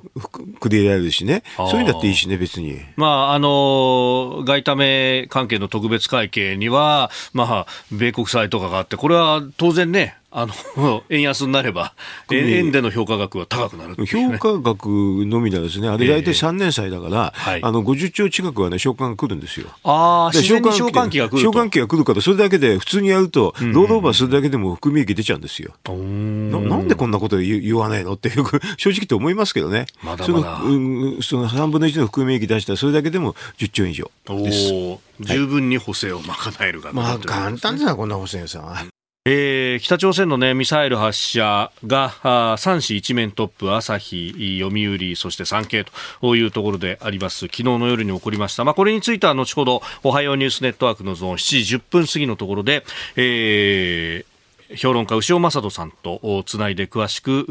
[0.60, 2.80] くり入れられるしね、そういうのだっていいしね、別に。
[2.96, 11.94] まあ、あの外為関係の特別会計には、まあ、米国債とかがあって、これは当然ね、あの 円安になれば、
[12.30, 19.66] 円での評価額は高くなる、ね、評価額のみなんですね、あれ大体3年債だから、えー、あの50兆近くはね、償還が来るんですよ。
[19.82, 25.72] ああ、償還期が来る償還期が来るから、それだけで、普通にやると、ロードオーバーするだけでも含み益出ちゃうんですよ。
[25.84, 28.30] ななんでこんなこと言わないのって、
[28.78, 30.60] 正直と思いますけどね、まだまだ。
[30.62, 34.72] その、うん、その3分の1の含み益出したら、それだけでも10兆以上です。
[35.20, 38.86] 十分に補正を賄えるが、まあ簡単ですな、こんな補正さ。
[39.24, 42.10] えー、北朝鮮の、ね、ミサイル発射が
[42.56, 45.84] 3市一面トップ朝日、読売そして産経
[46.20, 52.84] というところであります昨日の夜に起こりました、まあ、これについては後ほどおはようニュースネットワークのゾーン7時10分過ぎのところで、
[53.16, 54.38] えー
[54.76, 57.46] 評論家牛尾正人さんとつないで詳しく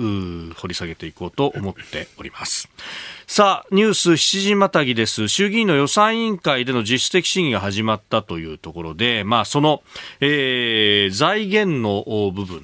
[0.56, 2.69] 掘り下げていこうと思っております。
[3.29, 5.27] さあ、ニュース7時またぎです。
[5.27, 9.83] 衆議院の予算委員会での実質的審議が始まったというところで、まあ、その、
[10.21, 12.61] えー、財源の部分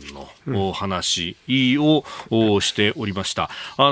[0.48, 3.50] の話をしておりました。
[3.76, 3.92] あの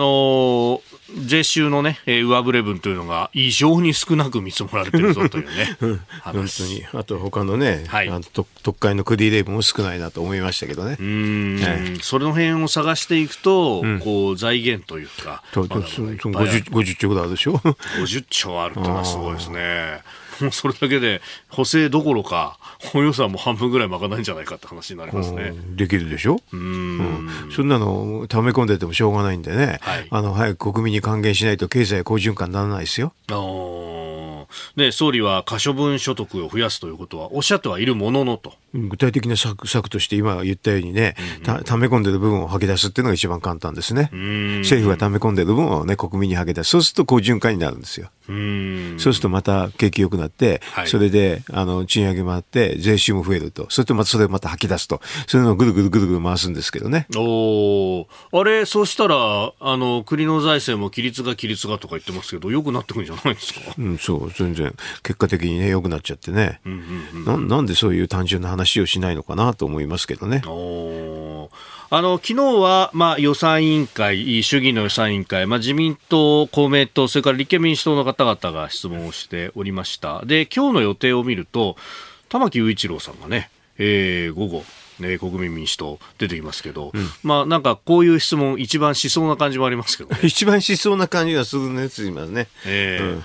[0.80, 5.78] ー税収のね、えー、上振れ分というのが異常に少なく見積もられてるぞというね、
[6.24, 10.98] 本当に、あと他のね、はい、あの特会のクリーレイブも少ないなと思いましたけどね。
[11.00, 20.02] うん、はい、それの辺を探していくと、うん、こう財源というか、ま、50, 50兆ぐらいあるでしょ？50兆あるってのはすごいですね。
[20.40, 25.54] もうそれだけで補正どころか本予算も半分ぐらい賄えんじゃないかって話になりますね。
[25.76, 26.40] できるでしょ？
[26.52, 33.14] うん、そんなの溜め込んでてもしょうがないんでね、はい、あの早く国民に還元しないと経済好循環にならないですよ。
[34.76, 38.54] で総理は可処分所得を増やすということはおっしゃってはいるもののと。
[38.74, 44.10] 具体的な策策として今言ったようにね、うんうん、ため込んでる部分を吐き出すっていうのが一番簡単ですね。
[44.62, 46.70] 政府がため込んでる部分をね、国民に吐き出す。
[46.70, 48.10] そうすると好循環になるんですよ。
[48.30, 48.32] う
[49.00, 53.66] そうするとまた景気良くなって、はい、それで、あの、賃上げもあって、税収も増えると。
[53.70, 55.02] それとまたそれをまた吐き出すと。
[55.28, 57.08] そういうのをぐるぐるぐるぐる回すんですけどね。
[57.18, 63.60] おあれ、そうしたら、あの、国の財政も規律が規律がとか言ってますけど、良くなってくるんじゃないですか？
[63.78, 64.74] うん、そう、全然。
[65.04, 66.62] 結果的にね、良くなっちゃってね。
[66.66, 66.76] うんう
[67.18, 70.42] んうん、ななんでそういう単純な話話をしないのかなと思いますけどね。
[71.94, 80.24] あの昨日は、まあ、予算委員会、衆議院の予算委員会、まあ、自民党、公明党、それから立憲民主党の方々が質問をしておりました。
[80.26, 81.76] で、今日の予定を見ると、
[82.30, 84.64] 玉木雄一郎さんがね、えー、午後、
[85.02, 92.48] ね、国民民主党出てきますけど、うん、まあなんかこういう質問一番しそうな感じもありますけど、ね、 一番しそうな感じがするね、すいますね。
[92.66, 93.24] えー、うん。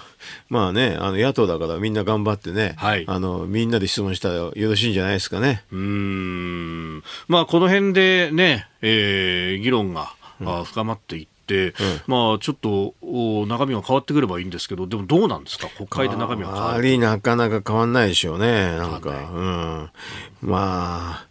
[0.48, 5.64] まあね、あの野党だからみんな頑張ってね、はい、あのみんなで質問したらよろしいんじゃないですかね。
[5.72, 7.02] うん。
[7.28, 11.74] まあこの辺でね、えー、議論が、うん、深まっていって、うん、
[12.06, 12.94] まあちょっと
[13.46, 16.98] 中身が変わってくればいいんですけど、でもどうなんですか、国会で中身が変わる。
[16.98, 19.90] なかなか変わんないでしょうね、なんか、うん、
[20.42, 21.26] まあ、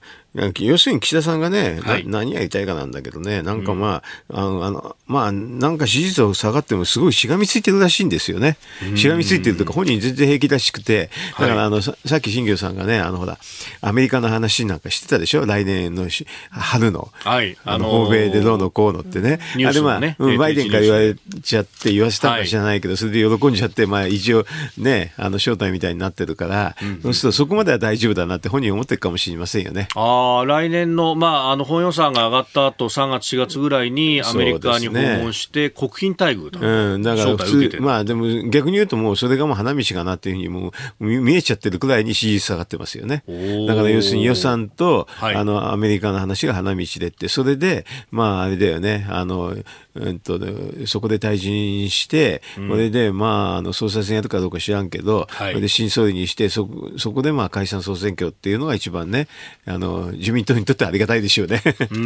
[0.59, 2.05] 要するに岸田さんがね、はい。
[2.05, 8.57] な何やりたいかなんだけどね、なんかまあ、あの、あのまあ、なんか支持率を下がってもすごいしがみついてるらしいんですよね。
[8.95, 13.37] しがみついてるというか、本人全然平気らしくて、だからあの、ささっき新業さんがね、あのほら、
[13.81, 15.45] アメリカの話なんかしてたでしょ？
[15.45, 17.11] 来年のし春の。
[17.13, 17.57] はい。
[17.63, 19.39] あの、あのー欧米でどうのこうのってね。
[19.55, 24.45] ニューあれまあ、うんバイデンから言われちゃって、言わせたかはいもしれないけど、それで喜んじゃって、まあ一応
[24.77, 29.87] ね、あの、招待みたいになってるから、そうするとそこまでは大丈夫だなって本人思ってるかもしれませんよね。
[29.95, 30.05] ああ、
[30.45, 43.23] 来年の、まあ、あの、本予算が上がった後、3月、4月ぐらいにアメリカに訪問して、国賓待遇だ、うん、だからまあでも逆に言うともうそれがもう花道かなっていうふうにもう見見えちゃってるくらいに支持率下がってますよね。
[43.27, 43.67] ー。
[43.67, 45.35] だから要するに予算と、はい。
[45.35, 49.55] あの、アメリカの話が花道でって、それで、まああれだよね、あの、
[49.95, 50.39] うんと、
[50.85, 55.51] そこで退陣して、これで、まあ、あの、総裁選やるかどうか知らんけど、はい。
[55.51, 59.27] それで新総理にして、そこ、そこでまあ解散総選挙っていうのが一番ね、
[59.65, 61.61] あの、自民党にとってありがたいでしょうね。
[61.65, 61.99] うー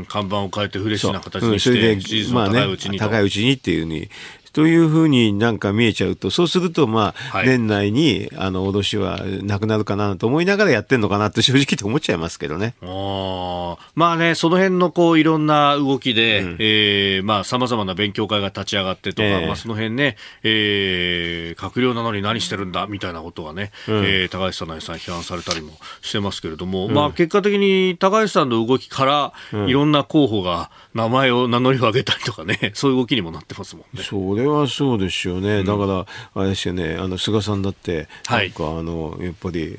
[0.00, 2.60] ん、 看板を変えてフレッシュな形うんにして、それでまあね
[2.98, 4.08] 高いうちにっていうふうに。
[4.54, 7.46] というふうになんか見えちゃうと、そうすると、まあ、はい。
[7.48, 12.74] 年内に、あの、脅しはなくなるかなと思いながらやってんのかなって正直と思っちゃいますけどね。
[12.80, 13.78] あー。
[13.96, 19.46] まあね、その辺のこういろんな動きで、えーまあ様々な勉強会が立ち上がってとか、ええ。
[19.46, 29.32] まあその辺ね、えー閣僚なのに何してるんだみたいなことがね、えー高橋さんなりさん批判されたりもしてますけれども、まあ結果的に高橋さんの動きから、
[29.66, 34.02] いろんな候補が名前を名乗りを上げたりとかね、 そういう動きにもなってますもんね。
[34.44, 35.64] それはそうですよね。
[35.64, 39.78] だから、あれですよね、あの、菅さんだって、はないんか、あの、やっぱり、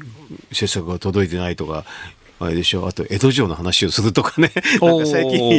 [0.49, 1.85] 政策が届いてないとか、
[2.39, 5.55] あれでしょ、あと、江戸城の話をするとかね、 なんか最近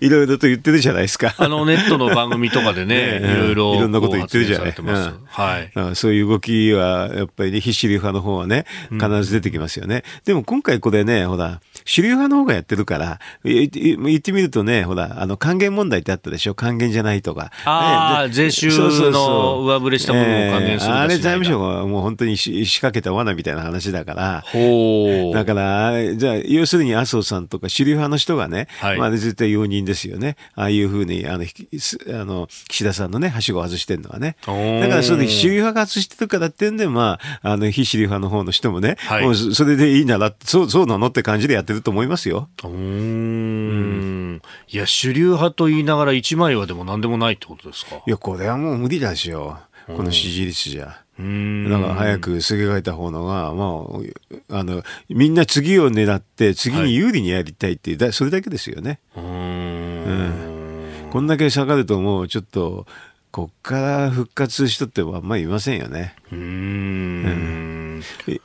[0.00, 1.34] いろいろと言ってるじゃないですか。
[1.36, 5.30] あのネットの番組とかでね、ね いろいろいろんなこと言ってるじゃないこう発言されてます。
[5.74, 5.96] はい。
[5.96, 10.04] そういう動きは、やっぱりね、非主流派の方はね、必ず出てきますよね。
[10.24, 16.54] でも今回これね、ほら、主流派の方がやってるから、言ってみるとね、ほら、あの、還元問題ってあったでしょ。
[16.54, 17.50] 還元じゃないとか。
[17.64, 18.68] あーね税収
[19.10, 25.34] の上振れしたものを還元するええあれ財務省がもう本当にし仕掛けた罠みたいな話だから、ほう。
[25.34, 30.36] だから、じゃあ、要するに麻生さんとか主流派の人がね、はいまあ、絶対容認ですよね。
[30.54, 34.36] ああいうふうに、あの、あの、岸田さんのね、はしごを外してるのはね。
[34.46, 42.48] だから、それで主流派が外してるからってんで、まあ、あの、非主流派の方の人もね、はいもうそそれでいいなら、そう、そうなのって感じでやってると思いますよ。
[42.62, 44.42] うーん。
[44.68, 47.96] いや、主流派と言いながら一枚岩でも何でもないってことですか？
[48.06, 49.58] いや、これはもう無理だしよ。
[49.86, 51.02] この支持率じゃ。
[51.68, 53.84] だから早くすげ替えた方のが、ま
[54.50, 58.98] あ、あの、みんな次を狙って、次に有利にやりたいっていう、だそれだけですよね。
[59.16, 61.10] うーん。
[61.10, 62.86] こんだけ下がるともうちょっと、
[63.30, 66.14] こっから復活しとってはあんまりいませんよね。
[66.32, 68.02] うーん。
[68.26, 68.40] え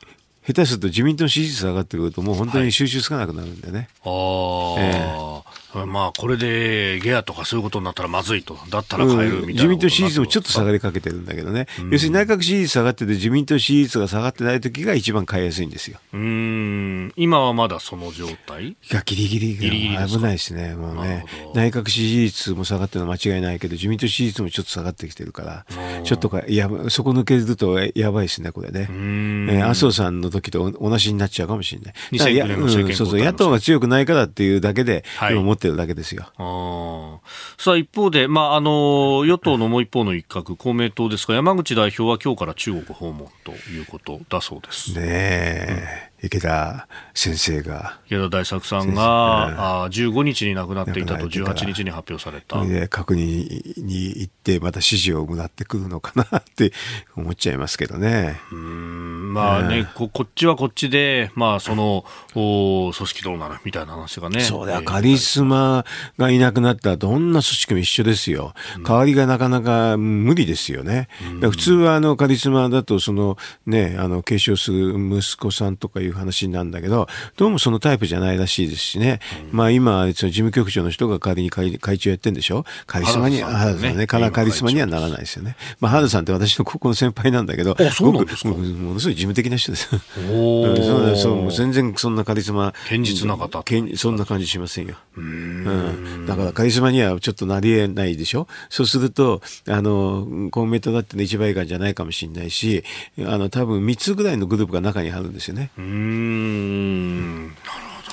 [0.46, 3.88] 下手すると自民党の支持率上がってくるともう本当に収集つかなくなるんでね。
[4.04, 5.42] ああ、
[5.84, 8.56] まあ、これでゲアとかそういうことになったらまずいと。
[8.70, 11.66] だったら変えるみたいなことになってますか、自民党支持率もちょっと下がりかけてるんだけどね。
[11.90, 15.98] 要するに内閣支持率下がってて自民党支持率が下がってない時が一番買いやすいんですよ。
[16.14, 17.12] うーん。
[17.16, 18.68] 今はまだその状態？
[18.68, 20.74] いや、ギリギリギリギリ危ないですね。
[20.74, 25.66] もうね内閣支持率も下がってるのは間違いないけど、自民党支持率もちょっと下がってきてるから、
[26.04, 28.86] ちょっとか、いや、そこ抜けるとやばいですね、これね。
[28.90, 31.94] えー麻生さんの時と同じになっちゃうかもしれない。
[32.12, 36.30] 2009だからいや年の政権うんそうそう、野党が強くないからっていうだけで、はい今持ってるだけですよ。
[36.36, 44.92] あーさあ一方で、まあ、あの与党のもう一方の一角、公明党ですが、山口代表は今日から中国訪問ということだそうです。
[44.92, 52.64] ねえ、池田先生が、池田大作さんが、あー15日に亡くなっていたと、亡くなってた18日に発表された。
[52.64, 56.72] で確認に行って、また指示をもらってくるのかなって
[57.16, 58.40] 思っちゃいますけどね。
[58.50, 64.40] うんまあね、ここっちはこっちで、まあ、そのお組織どうなるみたいな話がね。
[64.40, 65.84] そうだカリスマ
[66.16, 68.54] がいなくなったらどんな組織も一緒ですよ。
[68.82, 71.08] 代わりがなかなか無理ですよね。
[71.20, 79.20] だから普通はあのカリスマだとそのね、あの継承する息子さんとかいう話なんだけど、どうもそのタイプじゃないらしいですしね。
[79.52, 82.64] まあ今、その事務局長の人が代わりに会会長やってんでしょ？
[82.86, 85.56] カリスマに、原田さんねカリスマにはならないですよね。
[85.80, 88.50] まあ原田さんって私の高校の先輩なんだけど、あそうなんですか？
[88.50, 89.88] 僕もものすごい事務的な人です。
[89.88, 92.72] そうだそう全然そんなカリスマ。
[92.88, 93.62] 堅実な方
[93.96, 94.96] そんな感じしませんよ。
[95.16, 98.46] うんだからカリスマにはちょっとなり得ないでしょ？
[98.68, 102.84] そうすると、あの、公明党だっての一倍以下じゃないかもしれないし、
[103.20, 105.70] あの、多分3つぐらいのグループが中にあるんですよね。
[105.78, 107.48] うーん。
[107.48, 107.58] なる
[108.04, 108.10] ほ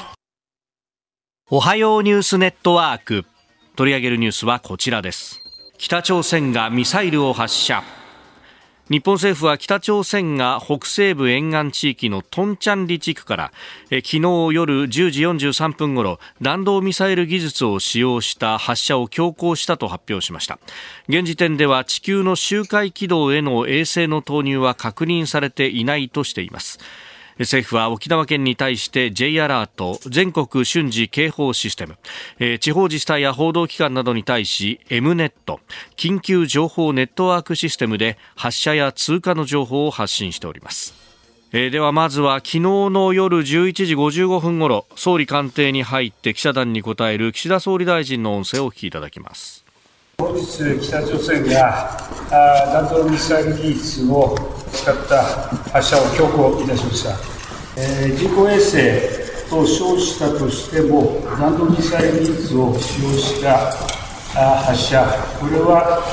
[1.50, 1.58] ど。
[1.58, 3.26] おはようニュースネットワーク。
[3.76, 5.42] 取り上げるニュースはこちらです。
[5.78, 7.84] 北朝鮮がミサイルを発射。
[8.90, 13.52] 日本政府は北朝鮮が北西部沿岸地域のトンチャンリ地区から
[13.90, 14.20] え昨日
[14.52, 20.60] 夜10時43分ごろ弾道ミサイル技術を使用した発射を強行したと発表しました
[21.08, 26.78] 現時点では地球の周回軌道への衛星の投入は確認されていないとしています
[27.40, 31.98] 政府は沖縄県に対して J アラート全国瞬時警報システム、
[32.60, 35.60] 地方自治体や報道機関などに対し M ネット
[35.98, 40.94] 緊急情報ネットワークシステムで発射や通過の情報を発信しております、
[41.52, 49.63] ではまずは昨日の夜11時55分ごろ総理官邸に入って記者団に答える岸田総理大臣の音声をお聞きいただきます。
[50.20, 51.98] 本日北朝鮮が
[52.30, 54.38] 弾道ミサイル技術を
[54.72, 55.24] 使った
[55.72, 57.18] 発射を強行いたしました、
[57.82, 63.72] えー、人工衛星と称したとしても弾道ミサイル技術を使用した
[64.34, 65.04] 発射。
[65.40, 66.04] これは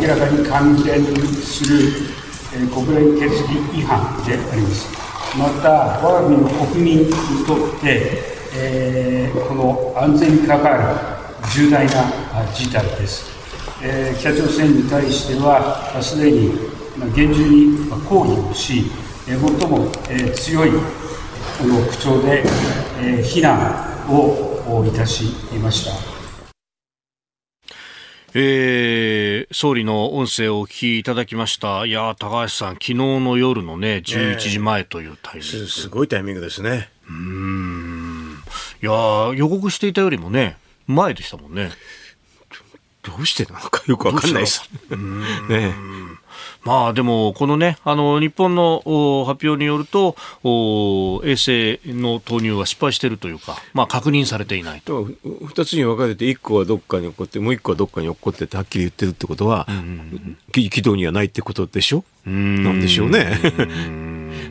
[0.00, 1.04] 明らかに関連
[1.42, 1.92] する、
[2.54, 4.86] えー、国連決議違反であります。
[5.38, 7.10] また我が国の国民に
[7.46, 8.22] とって、
[8.54, 10.82] えー、この安全に関わる
[11.54, 11.92] 重大な
[12.54, 13.29] 事態です、
[13.82, 16.52] えー、北朝鮮に対してはすでに
[17.14, 18.84] 厳重に抗議をし、
[19.26, 19.90] 最も
[20.34, 22.44] 強いこの口調で
[23.22, 25.24] 非難をいたし
[25.62, 25.92] ました。
[28.32, 31.84] えー、総理の音声をお聞きいただきました。
[31.84, 36.90] いや高橋さん、昨日の夜のね、11時前というタイミング、すごいタイミングですね。
[37.08, 38.36] うん。
[38.82, 38.92] いや
[39.34, 41.70] 予告していたよりもね、前でしたもんね。
[43.02, 44.68] どうしてなのかよくわかんないです。
[45.48, 45.74] ね
[46.62, 48.82] まあでも、このね、あの、日本の
[49.26, 50.14] 発表によると、
[51.24, 55.08] 衛星の投入は失敗しているというか、まあ確認されていないと。
[55.46, 59.66] 二つに分かれて、一個はどっかに起こって、もう一個はどっかに起こってってはっきり言ってるってことは、
[60.52, 62.04] 軌道にはないってことでしょ？
[62.26, 63.38] なんでしょうね。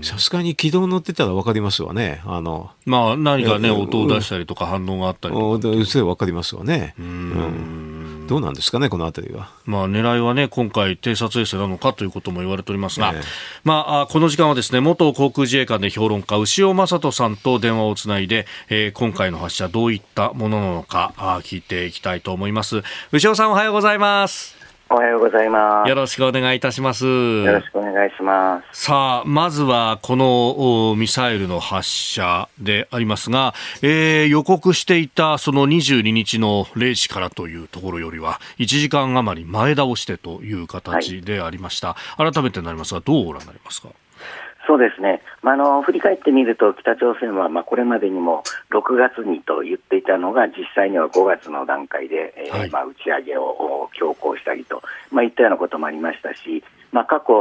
[0.02, 2.22] さすがに軌道乗ってたら分かりますわね。
[2.26, 5.86] あのまあ何かね、音を出したりとか反応があったりとか。
[5.86, 6.96] それ分かりますわね。
[6.98, 7.89] うん
[8.30, 9.50] どうなんですかね、このあたりは。
[9.66, 13.24] まあ、狙いはね、今回、偵察衛星なのかということも言われておりますが、えー、
[13.64, 22.84] まあ、この時間はですね、元航空自衛官で評論家、牛尾正人さんと電話をつないで、えー、今回の発射、どういったものなのか、あ聞いていきたいと思います。
[23.12, 24.59] 牛尾さん、おはようございます。
[24.92, 25.90] おはようございます。
[25.90, 27.06] よろしくお願いいたします。
[27.06, 28.86] よろしくお願いします。
[28.86, 41.96] さあ、まずはこのミサイルの発射でありますが、えー、予告していたその22日の0時からというところよりは、1時間余り前倒してという形でありました。
[42.18, 43.90] はい、改めてなりますが、どうご覧になりますか？
[44.70, 57.34] そうですね、まあ、の振り返ってみると、北朝鮮はまあこれまでにも6月にと言っていたのが、実際には5月の段階で、えーまあ、打ち上げを強行したりと、まあ、いったようなこともありましたし、まあ、過去、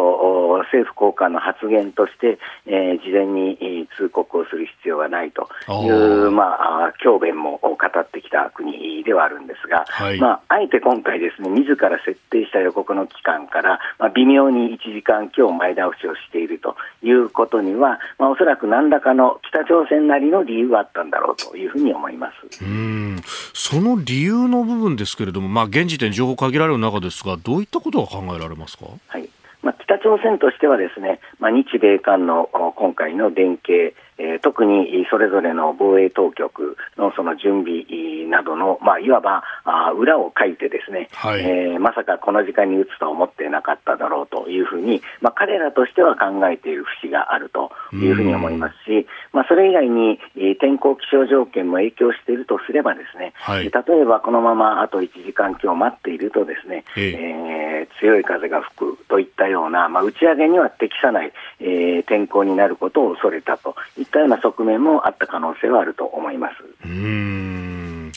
[0.71, 5.49] 政府高官の発言として、えー、事前に通告をする必要はないと
[5.85, 22.65] いう、まあ、教鞭も語ってきた国ではあるんですが、はい、まあ、あえて今回ですね、自ら設定した予告の期間から、まあ、微妙に1時間今日前倒しをしているということには、まあ、おそらく何らかの北朝鮮なりの理由があったんだろうというふうに思います。
[22.65, 23.17] うん。
[23.55, 28.87] その理由の部分ですけれども、まあ、現時点、情報限られる中ですが、どういったことが考えられますか？
[29.09, 29.29] はい
[29.63, 37.85] まあ、北朝鮮としてはですね、まあ、日米韓の今回の連携、えー、特にそれぞれの防衛当局のその準備
[38.29, 66.55] などの、まあ、いわばあ裏を書いてですね、はい、えー、まさかこの時間に撃つとは思ってなかっただろうというふうに、まあ、彼らとしては考えている節があるというふうに思いますし、まあ、それ以外に、えー、天候気象条件も影響しているとすればですね、はい、例えばこのままあと1時間今日待っているとですね、えー、えー、強い風が吹くといったような、まあ、打ち上げには適さない、えー、天候になることを恐れたといったような側面もあった可能性はあると思います。
[66.85, 68.13] うん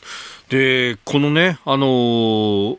[0.49, 2.77] でこのね、あのー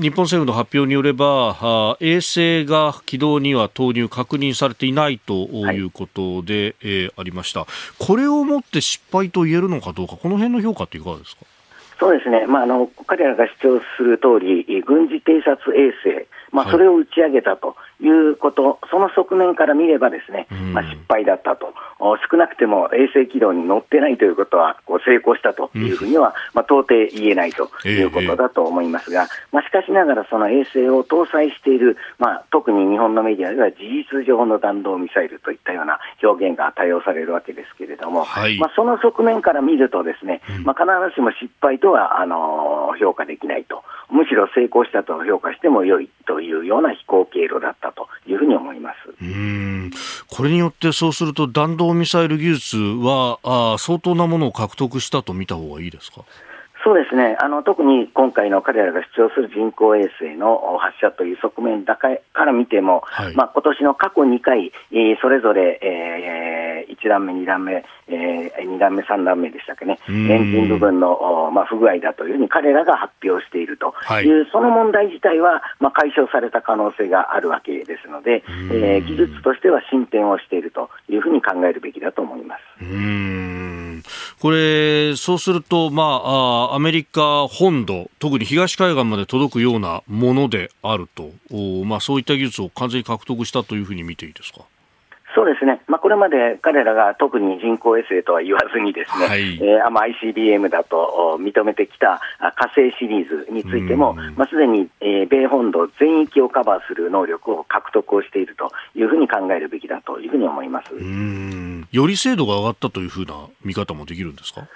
[0.00, 5.34] 日本政府の発表によれば、衛星が軌道には投入確認されていないと
[5.72, 7.66] いうことで、はい、えー、ありました。
[7.98, 11.46] これをもって失敗と言えるのかどうか、この辺の評価っていかがですか？
[11.98, 21.74] そうですね、まあ、あの彼らが主張する通り、軍事偵察衛星、まあ、それを打ち上げたということ、その側面から見ればですね、まあ、失敗だったと、
[22.30, 33.78] 少なくても衛星軌道に乗ってないということはこう成功したというふうには、まあ、到底言えないということだと思いますが、まあ、しかしながらその衛星を搭載している、まあ、特に日本のメディアでは事
[34.12, 48.96] 実上の弾道ミサイルといったような表現が多用されるわけですけれども、はい、まあ、その側面から見るとですね、まあ、必ずしも失敗とはあの評価できないと、むしろ成功したと評価しても良いというような飛行経路だったというふうに思います。
[49.22, 49.90] うん
[50.30, 56.22] これによってそうすると弾道ミサイル技術はあ相当なものを獲得したと見た方がいいですか？
[56.84, 57.36] そうですね。
[57.40, 63.34] あの特に今回の彼らが主張する人工衛星の発射という側面だから見ても、はい。
[63.34, 73.94] まあ今年の過去2回、えー、それぞれ、えー、1段目、2段目、えー、2段目、3段目でしたっけね、エンジン部分の、まあ、不具合だというふうに彼らが発表していると。
[74.20, 74.26] い。
[74.28, 82.60] う、はい、その問題自体は、まあ、解消された可能性があるわけですので、えー、技術としては進展をしているというふうに考えるべきだと思います。
[82.80, 83.87] うん
[84.40, 91.30] これ、そうすると、まあ、アメリカ本土、特に東海岸まで届くようなものであると、
[91.84, 94.60] まあ、そういった技術を完全に獲得したというふうに見ていいですか？
[95.34, 102.20] そうですね、まあ、これまで彼らが特に人工衛星とは言わずに、ですね、はい、えー、まあ、ICBM だと認めてきた
[102.56, 110.92] 火星シリーズについても、まあ、すでに、えー、米本土全域をカバーする能力を獲得をしているというふうに考えるべきだというふうに思います。
[111.92, 114.66] より精度が上がったというふうな見方もできるんですか？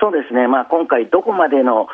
[0.00, 1.88] そうですね、まあ、今回、どこまでの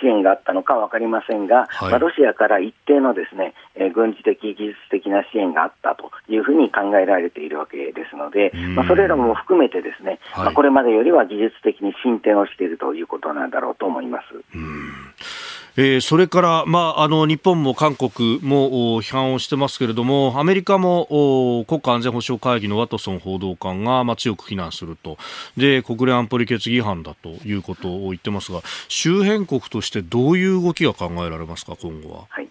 [0.00, 15.47] 支援があったのか分かりませんが、はい、まあ、ロシアから一定のですね、えー、軍事的、技術的な支援があったというふうに考えられているわけですので、まあ、それらも含めて、ですね、はい、まあ、これまでよりは技術的に進展をしているということなんだろうと思います。
[15.80, 25.18] えー、それから、まあ、あの日本も韓国も批判をしてますけれどもアメリカも国家安全保障会議のワトソン報道官が、まあ、強く非難すると
[25.56, 32.24] で国連安保理決議違反だということを言ってますが周辺国としてどういう動きが考えられますか今後は。
[32.28, 32.48] はい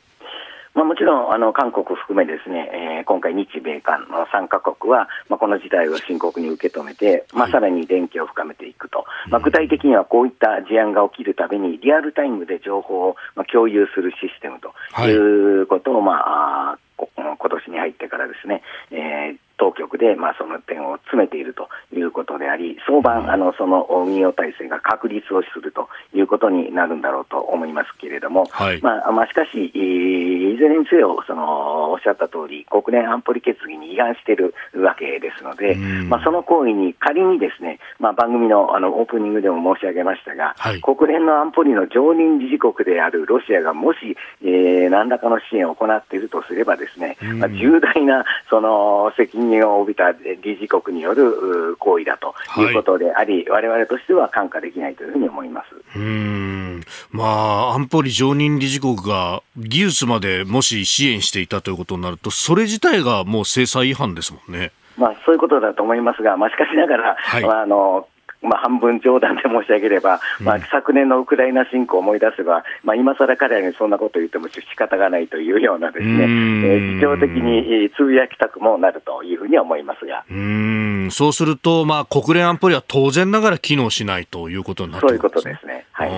[0.78, 18.62] まあ、もちろんあの韓国含めですね、えー、今回、日米韓の3カ国は、まあ、この事態を深刻に受け止めて、まあ、さらに連携を深めていくと、まあ、具体的にはこういった事案が起きるたびに、リアルタイムで情報をまあ共有するシステムということを、まあ、今年に入ってからですね、
[18.92, 35.76] えー、当局で、まあ、その点を詰めているということであり、早晩、あのその運用体制が確立をするということになるんだろうと思いますけれども、はい、まあまあ、しかし、いずれにせよその、おっしゃった通り、国連安保理決議に違反しているわけですので、
[36.08, 52.72] まあ、その行為に仮にですね、まあ、番組のあのオープニングでも申し上げましたが、はい、国連の安保理の常任理事国であるロシアがもし、えー、何らかの支援を行っているとすればですね、まあ、重大なその責任を帯びた理事国による行為だとい。
[52.72, 55.98] うことであり、われわれとしては看過できないというふうに思います。
[55.98, 56.82] うん。
[57.12, 64.72] まあ、安保理常任理事国が技術までもし支援していたということになると、それ自体がもう制裁違反ですもんね。
[64.98, 68.08] まあ、そういうことだと思いますが、まあ、しかしながら、はい、まあ、あの
[68.42, 80.24] まあ、半分冗談で申し上げれば、まあ、昨年のウクライナ侵攻を思い出せば、まあ、今更彼らにそんなことを言っても仕方がないというようなですね、えー、事情的につぶやきたくもなるというふうに思いますが。
[80.30, 81.10] うん。
[81.12, 85.86] そうすると、まあ、国連安保理は当然ながら機能しないということになって、ね、そういうことですね。
[85.92, 86.12] はい、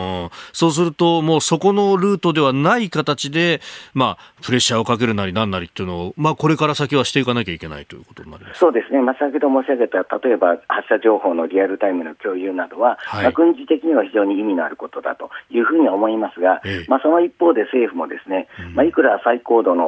[0.52, 3.62] そうすると、もうそこのルートではない形で、
[3.94, 8.60] まあ、プレッシャーをかけるなりなんなりっていうのを、まあ、これから先はしていかなきゃいけないということになります。
[8.60, 19.86] そうですね、まあ、先ほど申し上げた、例えば発射情報のリアルタイムの共有などは、はい、まあ、軍事的には非常に意味のあることだというふうに思いますが、ええ、まあ、その一方で政府もですね、うん、まあ、いくら最高度の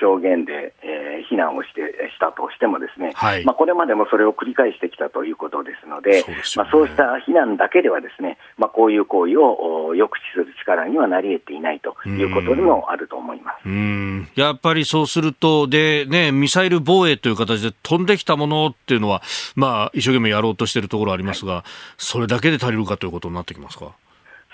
[0.00, 1.80] 表現で、えー、非難をして
[2.14, 13.68] したとしてもですね、はい、まあ、これまでもそれを繰り返してきたということですので、そう、ね、まあ、そうした非難だけではですね、まあ、こういう行為を抑止する力にはなり得ていないということにもあると思います。
[13.68, 14.28] うん。
[14.34, 19.22] やっぱりそうするとで、ね、ミサイル防衛という形で飛んできたものっていうのは、
[19.56, 21.62] まあ、一生懸命やろうとしているところありますが、はい、
[21.98, 23.92] それだけで足りるかということになってきますか？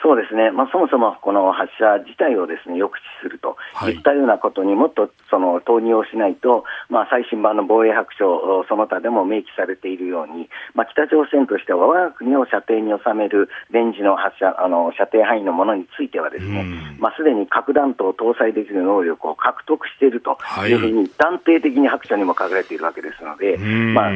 [0.03, 3.57] そうですね、まあ、そもそもこの発射自体をですね抑止すると
[3.89, 16.65] いったようなことにもっとその投入をしないと、まあ、最新版の防衛白書、その他でも明記されているように、まあ、北朝鮮としては我が国を射程に収めるレンジの発射あの射程範囲のものについては、ですね
[17.01, 20.39] まあ、すでに核弾頭を搭載できる能力を獲得していると
[20.69, 23.57] いうふうに断定的に白書にも書かれているわけですので。
[23.57, 24.13] まあ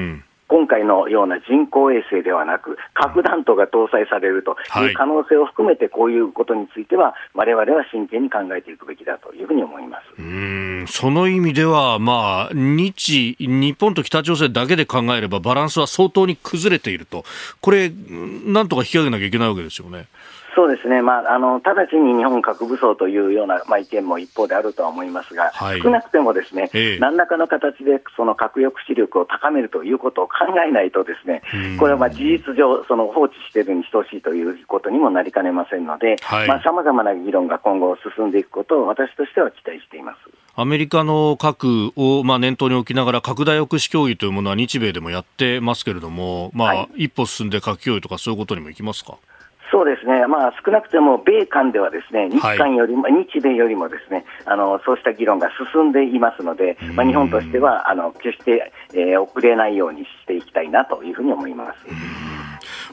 [0.51, 10.03] 今回のような人工衛星ではなく、核弾頭が搭載されるという可能性を含めて、こういうことについては、われわれは真剣に考えていくべきだというふうに思います。
[10.19, 17.25] うんその意味では、まあ、日、日本と北朝鮮だけで考えれば、バランスは相当に崩れていると、
[17.61, 17.93] これ、
[18.45, 20.07] なんとか引き上げなきゃいけないわけですよね。
[20.61, 25.81] そうですね、まあ、あの直ちに日本核武装というような、まあ、意見も一方であるとは思いますが、はい。
[25.81, 26.99] 少なくてもですね、ええ。
[26.99, 30.35] 何らかの形でその核抑止力を高めるということを考
[30.69, 31.41] えないと、ですね
[31.79, 36.63] これはまあ事実上、その放置しているに等しいということにもなりかねませんので、はい。
[36.63, 40.19] さまざ、まな議論が今後進んでいくことを私としては期待しています。
[40.57, 47.05] アメリカの核を、まあ、念頭に置きながら拡大抑止協議というものは日米でもやってますけれども、まあはい。
[47.05, 49.17] 一歩進んで核共有とかそういうことにもいきますか？
[49.71, 61.79] そうですね、まあ、少なくても米韓ではですね日韓よりも、日米よりもですねあのそうした議論が進んでいますので、まあ、日本としてはあの決して、えー遅れないようにしていきたいなというふうに思います。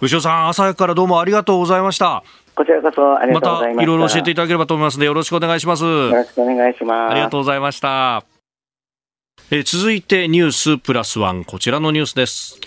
[0.02, 2.24] 牛尾さん、朝早くからどうもありがとうございました。
[2.56, 3.78] こちらこそありがまとうございました。
[3.78, 5.84] たいろいろ教えていただければと思いますので、よろしくお願いします。
[5.84, 7.12] よろしくお願いします。
[7.12, 8.24] ありがとうございました。
[9.50, 12.60] えー続いてニュースプラスワン、こちらのニュースです。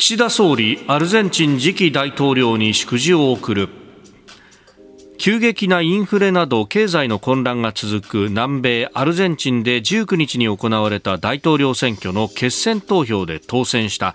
[0.00, 3.68] 岸田総理、アルゼンチン次期大統領に祝辞を送る。
[5.18, 14.14] 急激なインフレなど経済の混乱が続く南米アルゼンチンで19日に行われた大統領選挙の決選投票で当選した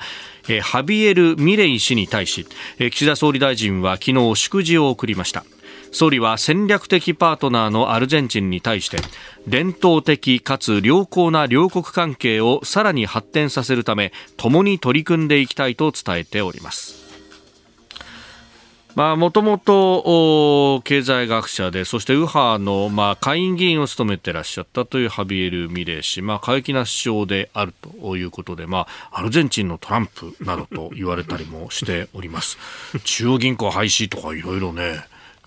[0.63, 2.47] ハビエル・ミレイ氏に対し
[2.79, 5.45] 岸田総理大臣は昨日祝辞を送りました
[5.95, 8.97] 総理は戦略的パートナーのアルゼンチンに対して
[9.47, 17.05] 伝統的かつ良好な両国関係をさらに発展させるため共に取り組んでいきたいと伝えております
[18.93, 32.57] まあ、もともと経済学者で、そして右派の、まあ、下院議員を務めてらっしゃったというハビエル・ミレー氏、まあ、過激な首相であるということで、まあ、アルゼンチンのトランプなどと言われたりもしております。
[33.03, 35.05] 中央銀行廃止とかいろいろね、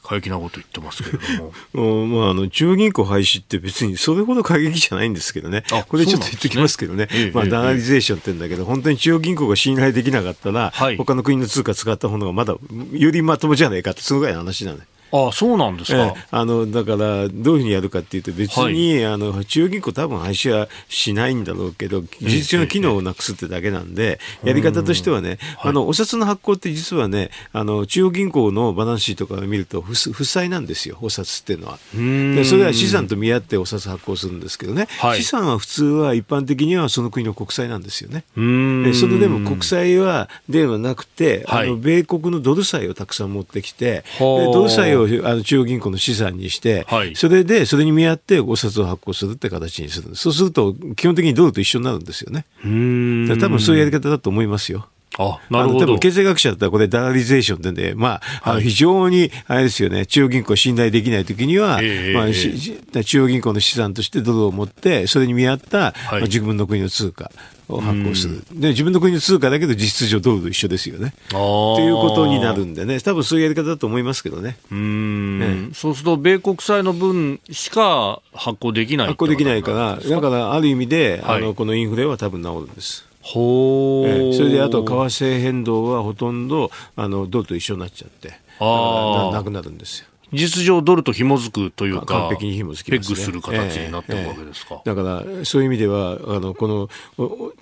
[0.09, 1.53] 過激なこと言ってますけれども。
[2.03, 5.65] うんまあ、あの中央銀行廃止って別にそれほど過激じゃないんですけどね。
[5.71, 10.97] あ、これちょっと言ってきますけどね、ねええダナリゼーションって言うんだけど、本当に中央銀行が信頼できなかったら、はい。
[10.97, 12.57] 他の国の通貨使った方がまだ
[12.93, 14.85] よりまともじゃないかって、そのぐらいの話なのね。
[15.13, 15.99] ああ、そうなんですか。
[15.99, 16.25] ええ。
[16.31, 31.79] あのだから、どういうふうにやるかっていうと、別に、あの中央銀行、多分廃止はしないんだろうけど、事実上の機能をなくすってだけなんで、やり方としてはね、あのお札の発行って実はね、あの中央銀行のバランスシートから見ると、負負債なんですよ、お札っていうのは。
[31.95, 35.23] でそれは資産と見合ってお札発行するんですけどね、はい。
[35.23, 38.25] 資産は普通は一般的にはその国の国債なんですよね。
[38.37, 41.69] でそれでも国債はではなくて、はい。
[41.69, 47.15] あの米国のドル債をたくさん持ってきて、ではあドル債をあの中央銀行の資産にして、はい。
[47.15, 50.15] それでそれに見合ってお札を発行するって形にする。
[50.15, 52.47] そうすると基本的にドルと一緒になるんですよね。
[52.63, 54.89] 多分そういうやり方だと思いますよ。
[55.19, 55.81] あ、なるほど。
[55.81, 55.99] 多分。
[55.99, 58.65] 経済学者だったらこれダラリゼーションってね、まあ、あはい。
[58.65, 62.13] の非常にあれですよね、中央銀行を信頼できないときには、まあええ。
[62.15, 65.93] ええしし中央銀行の資産としてドルを持って、それに見合った、い。
[66.11, 67.25] まあ自分の国の通貨。
[67.27, 68.43] を発行する。
[68.53, 71.15] で、自分の国の通貨だけど実質上ドルと一緒ですよね。
[71.31, 74.57] ということになるんでね、多分そういうやり方だと思いますけどね。
[74.71, 83.05] うーん、そうすると、米国債の分しか発行できない発行できないから、だからある意味で、はいあのこのインフレは多分治るんです。
[83.21, 88.29] ほーええそれであと為替変動はほとんどあのドルと一緒になっちゃって、
[88.61, 90.08] なくなるんですよ。
[90.33, 94.75] 実情ドルと紐づくというか、完璧に紐づきます、ね、ペッグする形になってるわけですか。
[94.75, 94.91] ええ。
[94.91, 94.95] ええ。
[94.95, 96.89] だから、そういう意味では、あのこの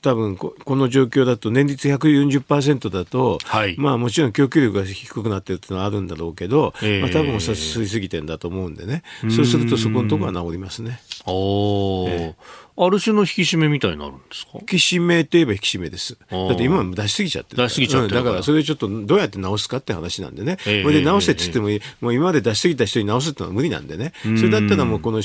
[0.03, 3.77] 多分ここの状況だと、年率140%だと、はい。
[3.79, 7.01] まあ、もちろん供給力が低くなってるっていうのはあるんだろうけど、ええ。
[7.03, 11.01] まあ多分お札吸いすぎてんだと思うんでね、そうするとそこのところは治りますね。
[11.27, 12.35] おー
[12.79, 16.19] ある種の引き締めみたいになるんですか引き締めといえば引き締めです。
[16.31, 20.59] だって今は出しすぎちゃってる出しすぎちゃってだからそれをちょっとどうやって直すかって話なんでね。
[20.67, 21.69] えーこれで直せって言っても、
[22.01, 24.13] もう今まで出しすぎた人に直すってのは無理なんでね。
[24.23, 25.21] それだったらもうこの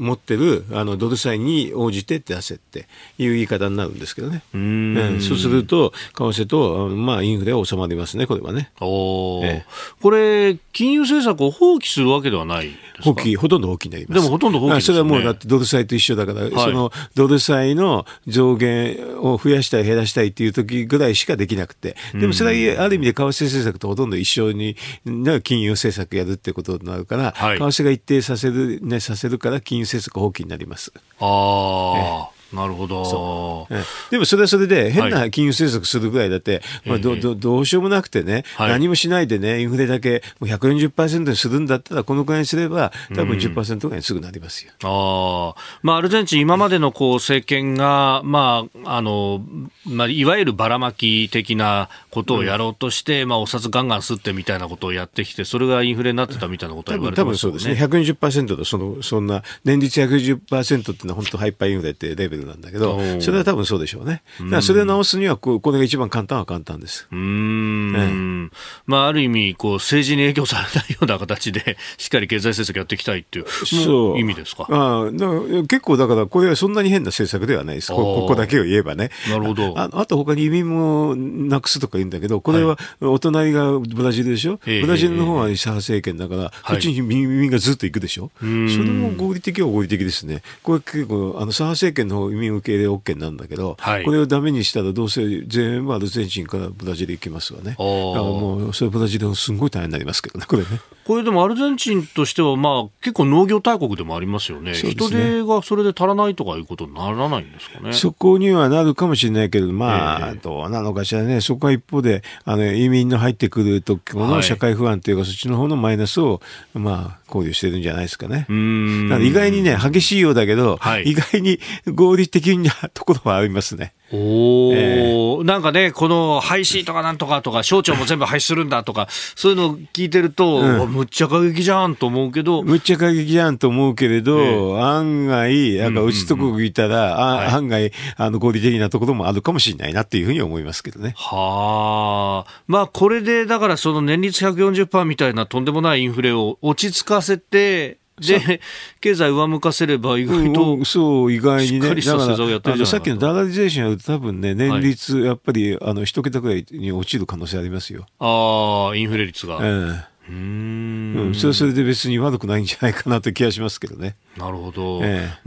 [0.00, 2.86] 持ってるあのドル債に応じて出せって
[3.18, 4.42] いう言い方になるんですけどね。
[4.56, 4.96] ん。
[4.96, 8.70] うんそうすると、為替と、まあインフレは収まりますね、これはね。
[8.80, 9.44] おー。
[9.44, 9.66] ええ。
[10.00, 12.70] これ、金融政策を放棄するわけではない
[13.00, 14.20] 放棄、ほとんど放棄になります。
[14.20, 15.00] でもほとんど放棄ですよね。
[15.00, 27.58] あそれはもうだってドル債と一緒だから、そのドル債の上限を増やしたい、減らしたいっていう時ぐらいしかできなくて、でもそれはある意味で為替政策とほとんど一緒にな金融政策やるってことになるから、はい。
[27.58, 30.92] 為替が一定させる、ね、させるから金融政策放棄になります。
[31.18, 33.66] ああ、なるほど。
[33.70, 33.84] ええ。
[34.10, 38.70] でもそれはそれで変な金融政策するぐらいだって、まあ、どええどどうしようもなくてね、はい。
[38.70, 44.72] 何もしないでね、インフレだけもう140%にするんだったら、このくらいにすれば、多分10%ぐらいにすぐなりますよ。
[44.82, 49.44] ああ、まあ、アルゼンチン、今までのこう政権が、まあ、あの、
[49.86, 57.58] まあ、いわゆるばらまき的なことをやろうとして、まあ、お札ガンガン吸ってみたいなことをやってきて、それがインフレになってたみたいなことは多分多分言われてますよね。
[57.58, 64.22] そうですね、140%のそのそんな年率140%っていうのは本当ハイパーインフレってレベルルなんだけどそれは多分そうでしょうね。
[64.40, 67.06] だからそれを直すにはこう、これが一番簡単は簡単です。
[67.10, 68.50] うーん。
[68.86, 74.66] まあ、ある意味、こう、政治に影響されないような形で、 しっかり経済政策やっていきたいっていう、そう意味ですか？
[74.68, 75.28] ああだ
[75.68, 77.92] 結構だから、これはそんなに変な政策ではないです。
[77.92, 79.10] こここだけを言えばね。
[79.28, 90.42] なるほどああと他に移民もなくすとか言うんだけど、これはお隣がブラジルでしょ、ええブラジルの方は左派政権だから、そっちに移民がずっと行くでしょ、それも合理的は合理的ですね。
[90.62, 97.70] これ結構、あの左派政権の方移民受け入れ OK なんだけど、はいこれをダメにしたらどうせ全部アルゼンチンからブラジル行きますわね。
[97.70, 100.68] だからおーもう、それブラジルすごい大変になりますけどね、これね。
[101.10, 104.72] これでもアルゼンチンとしては、まあ、結構農業大国でもありますよね。
[104.72, 107.92] ね人手がそれで足らないとかいうことにならないんですかね。
[107.92, 116.40] そこにはなるかもしれないけど、まあ、ええどうなのかしらね、そこは一方で、あの移民の入ってくる時はいの社会不安というか、そっちの方のマイナスを、
[116.74, 118.46] まあ、考慮してるんじゃないですかね。
[118.48, 121.58] うーんだから意外にね、激しいようだけど、はい意外に
[121.92, 123.94] 合理的なところはありますね。
[124.12, 129.06] おーなんかね、この廃止とかなんとかとか、省庁も全部廃止するんだとか、
[129.36, 141.14] そういうのを聞いてると、うんむっちゃ過激じゃんと思うけど、むっちゃ過激じゃんと思うけれど、え案外、なんか打ちとこいたら、はいあ案外、あの、合理的なところもあるかもしれないなっていうふうに思いますけどね。
[141.16, 142.62] はあ。
[142.66, 148.60] まあ、これで、だからその年率140%みたいなとんでもないインフレを落ち着かせて、で、
[149.00, 151.94] 経済上向かせれば意外と、うんそう、意外にね。
[151.94, 158.06] だからさっきのダラリゼーションやると多分ね、年率、やっぱり、あの、一桁ぐらいに落ちる可能性ありますよ。
[158.18, 159.58] ああ、インフレ率が。
[159.58, 160.34] ううん。
[160.34, 161.34] ーうんん。
[161.34, 164.16] それはそれで別に悪くないんじゃないかなという気がしますけどね。
[164.36, 165.00] なるほど。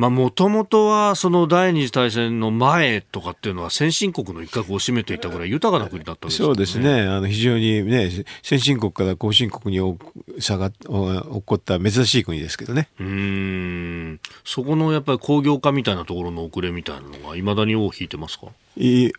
[0.09, 7.01] もともとは、その第二次大戦の前とかっていうのは先進国の一角を占めていたぐらい豊かな国だったわけですよそうですね。
[7.03, 8.09] あの、非常にね、
[8.41, 9.97] 先進国から後進国にお
[10.39, 12.89] 差がお起こった珍しい国ですけどね。
[12.99, 14.19] うーん。
[14.43, 18.47] そこのやっぱり工業化みたいなところの遅れみたいなのが、いまだに尾を引いてますか？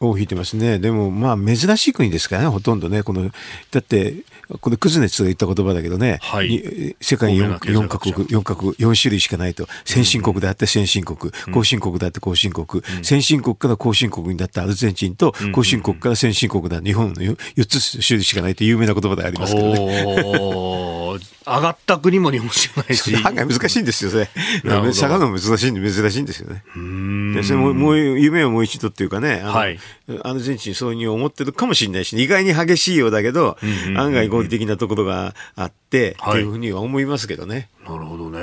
[0.01, 0.79] を引いてますね。
[0.79, 3.03] でも、まあ、珍しい国ですからね、ほとんどね。
[3.03, 3.31] この、
[3.71, 4.15] だって、
[4.61, 6.49] これ、クズネツが言った言葉だけどね、はい。
[6.49, 7.89] に世界に高名な 4, 経済学者。
[7.89, 9.67] カ国、4カ国、4種類しかないと。
[9.85, 17.37] 先進国であって先進国、後進国であって後進国、先進国から後進国になったアルゼンチンと、後進国から先進国だ、日本の 4,
[17.67, 21.04] つ種類しかないという有名な言葉でありますけどね。
[21.47, 23.15] 上がった国も日本しかないし。
[23.25, 24.29] 案外難しいんですよ、それ。
[24.65, 26.65] なるほど下がるの難しいんで、珍しいんですよね。
[27.35, 29.79] でそれももう夢をもう一度っていうかね、あのはい
[30.23, 33.57] アルゼンチンそういうふうに思ってるかもしれないし、意外に激しいようだけど、
[33.97, 37.69] 案外合理的なところがあって、はいっていうふうには思いますけどね。
[37.87, 38.41] なるほどね。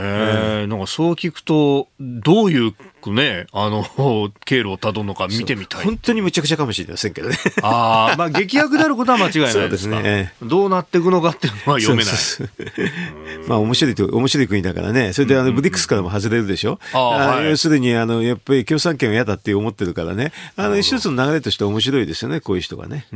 [0.68, 2.74] なんかそう聞くと、どういう
[3.08, 3.84] ね、あの、
[4.46, 5.84] 経路をたどるのか見てみたい。
[5.86, 7.38] 本当にむちゃくちゃかもしれませんけどね。
[7.64, 12.14] ああ、まあ劇薬であることは間違いないですねえどうなっていくのかっていうのは読めない。
[12.16, 15.14] そうそうそうまあ面白いと、面白い国だからね。
[15.14, 16.80] それであの、ブリックスからも外れるでしょ？
[16.94, 17.08] ああ
[17.38, 20.32] はい要するに、あの、やっぱり共産権は嫌だって思ってるからね。
[20.56, 23.08] あの、一つの流れとして面白いですよね、こういう人がね。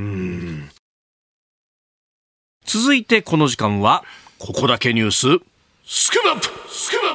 [2.66, 4.04] 続いてこの時間は、
[4.40, 5.40] ここだけニュース、
[5.86, 7.15] スクープスクー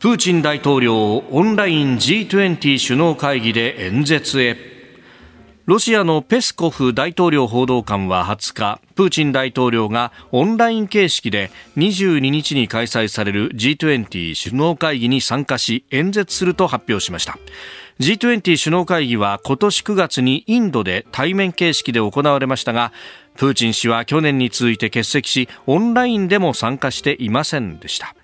[0.00, 4.56] プーチン大統領オンライン G20 首脳会議で演説へ。
[5.66, 17.36] ロシアのペスコフ大統領報道官は20日、プーチン大統領がオンライン形式で22日に開催される G20 首脳会議に参加し演説すると発表しました。
[17.98, 22.92] G20 首脳会議は今年9月にインドで対面形式で行われましたが、
[23.34, 28.14] プーチン氏は去年に続いて欠席し、オンラインでも参加していませんでした。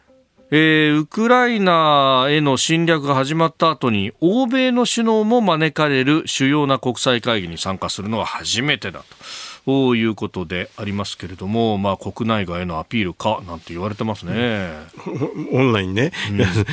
[0.51, 9.05] えーウクライナへの侵略が始まった後に欧米の首脳も招かれる主要な国際会議に参加するのは初めてだ
[9.65, 14.71] ということでありますけれども、まあ、国内外へのアピールかなんて言われてますね。
[15.53, 16.13] オンラインね。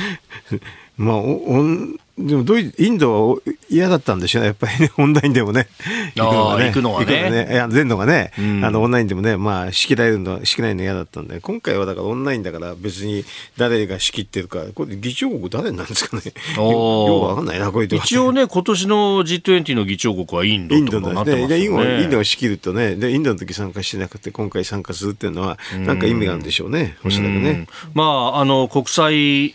[0.98, 3.36] まあ、おオンでもドイインドは
[3.72, 4.40] 嫌だったんでしょ？
[4.40, 5.66] うね、やっぱりね、 オンラインでもね、
[6.14, 7.48] 行くのがね、あー行くのはね。
[7.50, 8.64] いや、全土がね、うん。
[8.64, 13.24] あのオンラインでもね、まあ、仕切られるの、仕切られるの嫌だったんで、今回はだからオンラインだから、別に
[13.56, 16.22] 誰が仕切ってるか、これ、議長国誰なんですかね、
[16.56, 17.08] よおー。
[17.08, 21.48] ようわかんないな、こういう一応ね、今年の G20 の議長国はインドとになってドだね。
[21.48, 21.96] で、インますよね。
[21.98, 27.50] ドインドが仕切るとね、で、インドの時参加してなくて、今回参加するっていうのは、なんか意味があるんでしょうね、おそらくね。
[27.50, 27.66] うん。
[27.94, 28.04] ま
[28.34, 29.50] あ、あの国際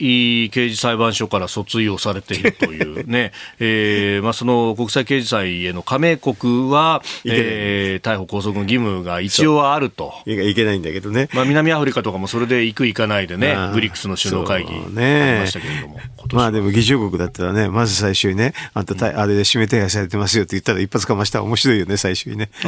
[0.50, 10.14] 刑事裁判所から訴追をされているというね、 えーまあ、その国際刑事裁への加盟国は、えー逮捕拘束の義務が一応はあると。
[10.26, 11.30] いいけないんだけどね。
[11.34, 22.50] まあ、南アフリカとかもそれで行く行かないでねブリックスの首脳会議ありねましたけれども、今年まあでも議長国だったらね、まず最初にね、あんたた、あれで指名手配されてますよって言ったら一発かましたら面白いよね、最初にね。
[22.62, 22.68] プ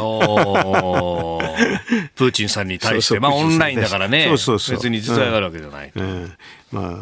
[2.28, 3.20] ーチンさんに対して、そうそう。
[3.20, 4.76] まあ、オンラインだからね、そうそうそう。
[4.76, 5.92] 別に実在があるわけじゃない。
[5.94, 6.32] うん。
[6.72, 6.98] ま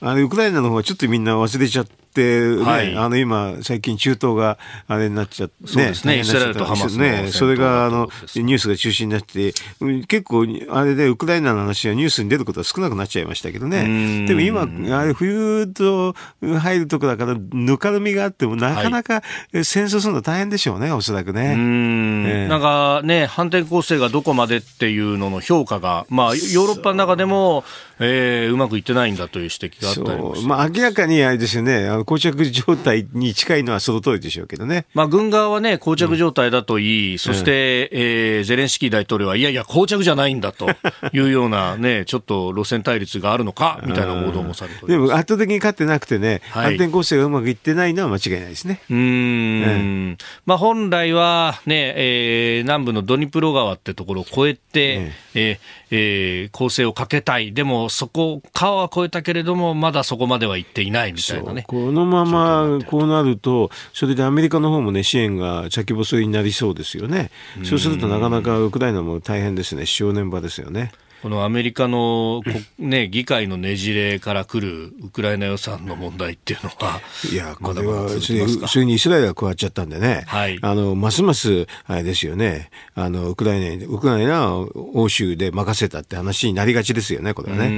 [0.00, 2.96] あ、あれ、ウクライナの方はちょっとみんな忘れちゃっってね、はい。
[2.96, 6.20] あの今、最近中東があれになっちゃって、そうですね。
[6.20, 13.70] イスラエルとハマスね、それがあのニュースが中心になって、うん結構、あれでウクライナの話がニュースに出ることは少なくなっちゃいましたけどん。
[13.70, 14.26] ね。
[14.26, 14.62] でも今、
[14.96, 21.54] あれ冬と入るとこだから、ぬかるみがあっても、なかなか戦争するの大変でしょうね、おそらくうね。
[21.54, 22.26] ん。
[22.26, 22.48] ええ。
[22.48, 27.64] なんかね、反転攻勢がどこまでっていうのの評価が、まあ、ヨーロッパの中でも、
[28.00, 30.34] えーうまくいってないんだという指摘があったりも。
[30.46, 34.86] まあ明らかにあれですよね、膠着状態に近いのはその通りでしょうけどね。
[34.94, 40.68] まあ、軍側はね、膠着状態だといい、そして、えーゼレンスキー大統領は、いやいや、膠着じゃないんだと
[41.12, 44.86] いうようなね、ちょっと路線対立があるのか、みたいな報道もされて。
[44.86, 46.64] でも圧倒的に勝ってなくてね、はい。
[46.64, 48.80] 反転攻勢がうまくいってないのは間違いないですね。
[48.90, 55.58] うーん、まあ、本来は、ねえー南部のドニプロ川ってところを越えて、えー
[55.96, 61.64] えー攻勢をかけたい、でもそこ、川は越えたけれども、まだそこまでは行っていないみたいなね。
[61.66, 67.30] このままこうなると、それでアメリカの方もね、支援が先細りになりそうですよね。
[67.64, 70.92] そうするとなかなかウクライナも大変ですね、正念場ですよね。
[71.24, 77.00] このアメリカの、こね、議会のねじれから来るウクライナ予算の問題っていうのは、
[77.32, 80.58] いや、これは、続それにイスラエルが加わっちゃったんでね、はい。
[80.60, 87.70] あの、ますます、あれですよね、あの、ウクライナに、ウクライナは欧州で任せたって話になりがちですよね、これはね。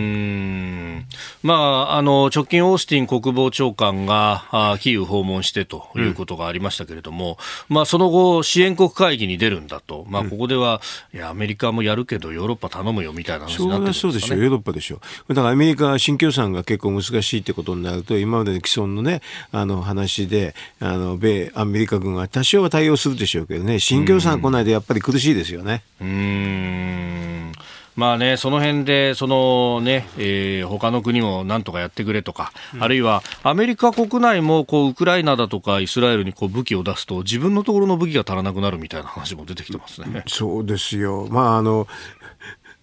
[1.43, 7.39] んまあ、あの直近、オースティン国防長官があキーウ訪問してということがありましたけれども、
[7.69, 10.81] まあ、その後、支援国会議に出るんだと、まあ、ここでは、
[11.15, 14.11] いや、アメリカもやるけど、ヨーロッパ頼むよみたいな話そになってるんですかね。
[14.11, 15.35] うそうでしょう、ヨーロッパでしょう。
[15.35, 25.83] だからアメリカは新共産が結構難しいってことになると、今までの既存のね、あの話で、あの、米、アメリカ軍は多少は対応するでしょうけどね、新共産来ないとやっぱり苦しいですよね。
[26.01, 27.53] うーん
[27.97, 40.25] まあね、その辺で、そのね、えー他の国もなんとかやってくれとか、あるいはアメリカ国内もこうウクライナだとかイスラエルにこう武器を出すと、自分のところの武器が足らなくなるみたいな話も出てきてますね。
[40.27, 41.27] そうですよ。
[41.31, 41.87] まあ、あの、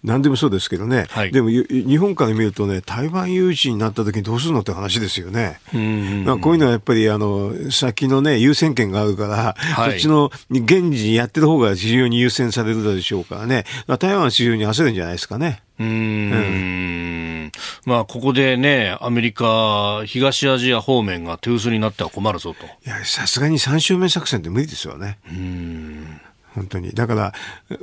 [0.04, 5.58] 何でもそうですけどね、はいでもゆ日本から見るとね、台湾有事になった時にどうするのって話ですよね。
[5.72, 15.62] なんかこういうのはやっぱりあの先のね、優先権があるから、はいそっちの現時にやってる方が非常に優先されるでしょうからね、まあ台湾は非常に焦るんじゃないですかね。
[15.80, 17.52] うーん
[17.86, 22.64] まあ、ここでね、アメリカ、東アジア方面が手薄になっては困るぞと。
[22.64, 25.18] いや、さすがに3周目作戦って無理ですよね。
[26.54, 26.92] 本当に。
[26.92, 27.32] だから、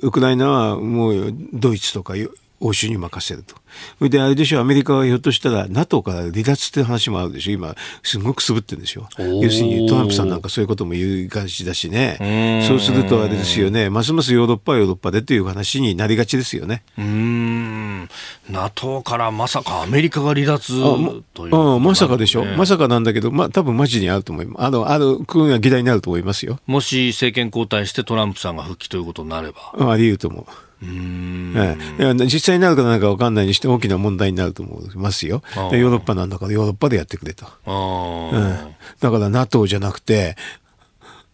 [0.01, 2.15] ウクライナはもうドイツとか
[2.61, 3.55] 欧州に任せると。
[3.97, 7.51] それであれでしょ、アメリカはひょっとしたら NATO から離脱っていう話もあるでしょ。
[7.51, 9.07] 今、すごくすぶってるんでしょ。
[9.17, 12.63] ー要するにトランプさんなんかそういうことも言いがちだしね。
[12.67, 16.83] そうするとあれですよね、ますますヨーロッパはヨーロッパでという話になりがちですよね。
[16.97, 18.09] うーん
[18.49, 24.65] NATO からまさかアメリカが離脱ということになるうんまさかでしょ、ねまさかなんだけど、まあ多分マジにあると思います。
[24.65, 26.59] あの、あの、国が議題になると思いますよ。
[26.67, 29.91] もし政権交代してトランプさんが復帰ということになれば。
[29.91, 30.45] あり得ると思う。
[30.81, 31.53] うーん。
[31.55, 32.13] ええ。
[32.25, 35.43] 実際になるかなんか分かんないにして大きな問題になると思いますよ。
[35.55, 37.45] ヨーロッパなんだからヨーロッパでやってくれと。
[37.45, 38.75] あうーん。
[38.99, 40.35] だから NATO じゃなくて、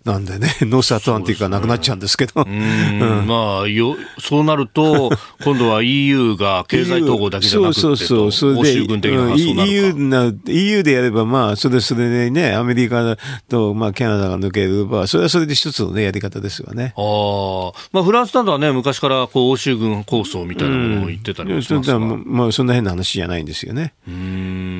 [0.07, 2.41] なんでね、 ノースアトランティックがなくなっちゃうんですけど。
[2.41, 5.11] うーんまあよ、そうなると、
[5.43, 8.55] 今度は EU が経済統合だけじゃなくてと、そうそうそう。
[8.55, 9.93] それで、欧州軍的なうん EU。
[9.93, 13.17] な、EU でやれば、まあ、それそれでね、アメリカ
[13.49, 16.93] と、まあ、カナダが抜ければ、それはそれで一つのね、やり方ですよね。
[16.95, 21.97] ああ、まあフランスなどはね、昔からこう欧州軍構想みたいなものを言ってたりもしますが。
[21.97, 23.93] うはまあ、そんな変な話じゃないんですよね。
[24.09, 24.76] ーん。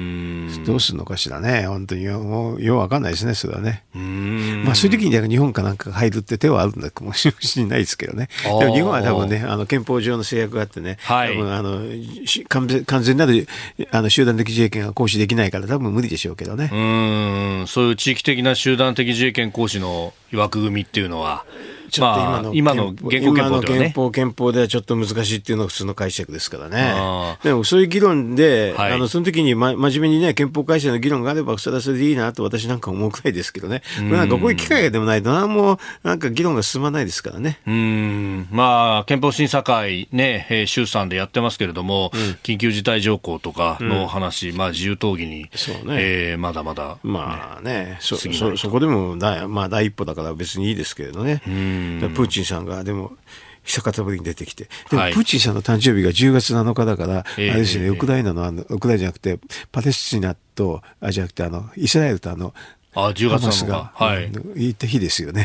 [0.68, 1.66] どうするのかしらね。
[1.66, 3.84] 本当によ、もうようわかんないですね、それはね。
[3.94, 8.28] まあ、そういう時に日本かなんかが入るって手はあるんだかもしれないですけどね。
[8.44, 11.82] でも日本は多分ね、あの憲法上の制約があってね、はい多分あの
[12.26, 13.48] し完全完全なる
[13.92, 16.76] あの集団的自衛権が行使できないから多分無理でしょうけどねう。
[16.76, 21.46] ーん、そういう地域的な集団的自衛権行使の枠組みっていうのは、
[21.90, 23.94] ちょっと今まあの、今の現行憲法憲ね。
[23.96, 26.94] 法憲法ではちょっと難しいっていうのが普通の解釈ですからね。
[26.96, 27.38] あ。
[27.44, 28.94] でもそういう議論で、はい。
[28.94, 33.82] あのその時に、ま、真面目にね、憲法改正の議論があれば、それはそれでいいなと私なんか思うくらいですけどね。
[33.98, 37.60] これなんかこういう機会がでもないと、なんもなんか議論が進まないですからね。
[37.66, 38.48] うーん。
[38.52, 42.12] まあ、憲法審査会ね、えー衆参でやってますけれども、
[42.44, 45.98] 緊急事態条項とかの話、まあ、自由討議に、そうね。
[46.00, 51.52] えーまだまだ、まあね、そそそこでもだ、まあ、第一歩だから別にいいですけれどね、だから
[52.14, 53.12] プーチンさんが、でも、
[53.64, 55.14] 久方ぶりに出てきて、でもはい。
[55.14, 59.40] プーチンさんの誕生日が10月7日だから、ええあれですね、ええウクライナのあの、ウクライナじゃなくて、
[59.72, 62.54] パレスチナと、あ、じゃなくて、あの、イスラエルとあの、
[62.94, 65.44] あ10月ハマスが、はい、行った日ですよね。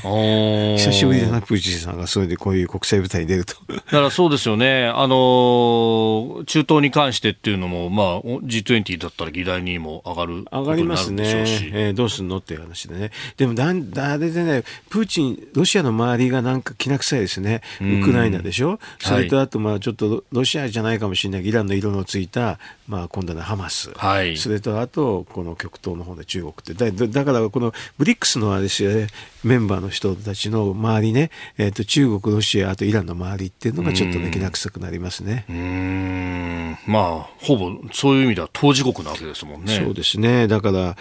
[0.79, 3.57] 久しぶりだな、プーチンさんがそれでこういう国際舞台に出ると。
[3.69, 29.09] だからそうですよね、あの中東に関してっていうのも、まあ、G20 だったら議題にも上がる上がりますね、えー、どうすんのっていう話でね、でもだ、あれでね、プーチン、ロシアの周りがなんかきな臭いですね、ウクライナでしょ、それとあと、まあちょっとロシアじゃないかもしれないイランの色のついた、まあ、今度のハマス、はい、それとあと、この極東の方で中国って、だだからこのブリックスのあれですよね、
[29.45, 35.45] メンバーの人たちの周りね、えーと、中国、ロシア、あとイランの周りっていうのがちょっとね、きな臭くなりますね。
[35.49, 39.77] うんまあ、ほぼそういう意味では当事国なわけですもんね。
[39.77, 40.97] そうですねだから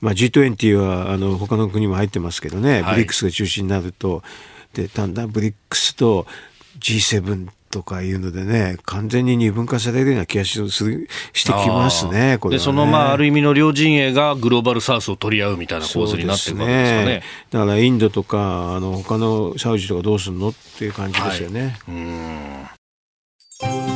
[0.00, 4.22] まあ、G20 はあの他の国も入ってますけどね、はい、ブリックスが中心になると、
[4.74, 6.26] でだんだんブリックスと
[6.78, 17.04] G7 とかいうのでね、完全に二分化されるような気がするしてきますね、これ、ね、で、その、まあ、ある意味の両陣営がグローバルサウスを取り合うみたいな構図になってるわけですかね。
[17.04, 21.76] ねだから、インドとか、あの、他のサウジとかどうするのっていう感じですよね。
[23.60, 23.95] はい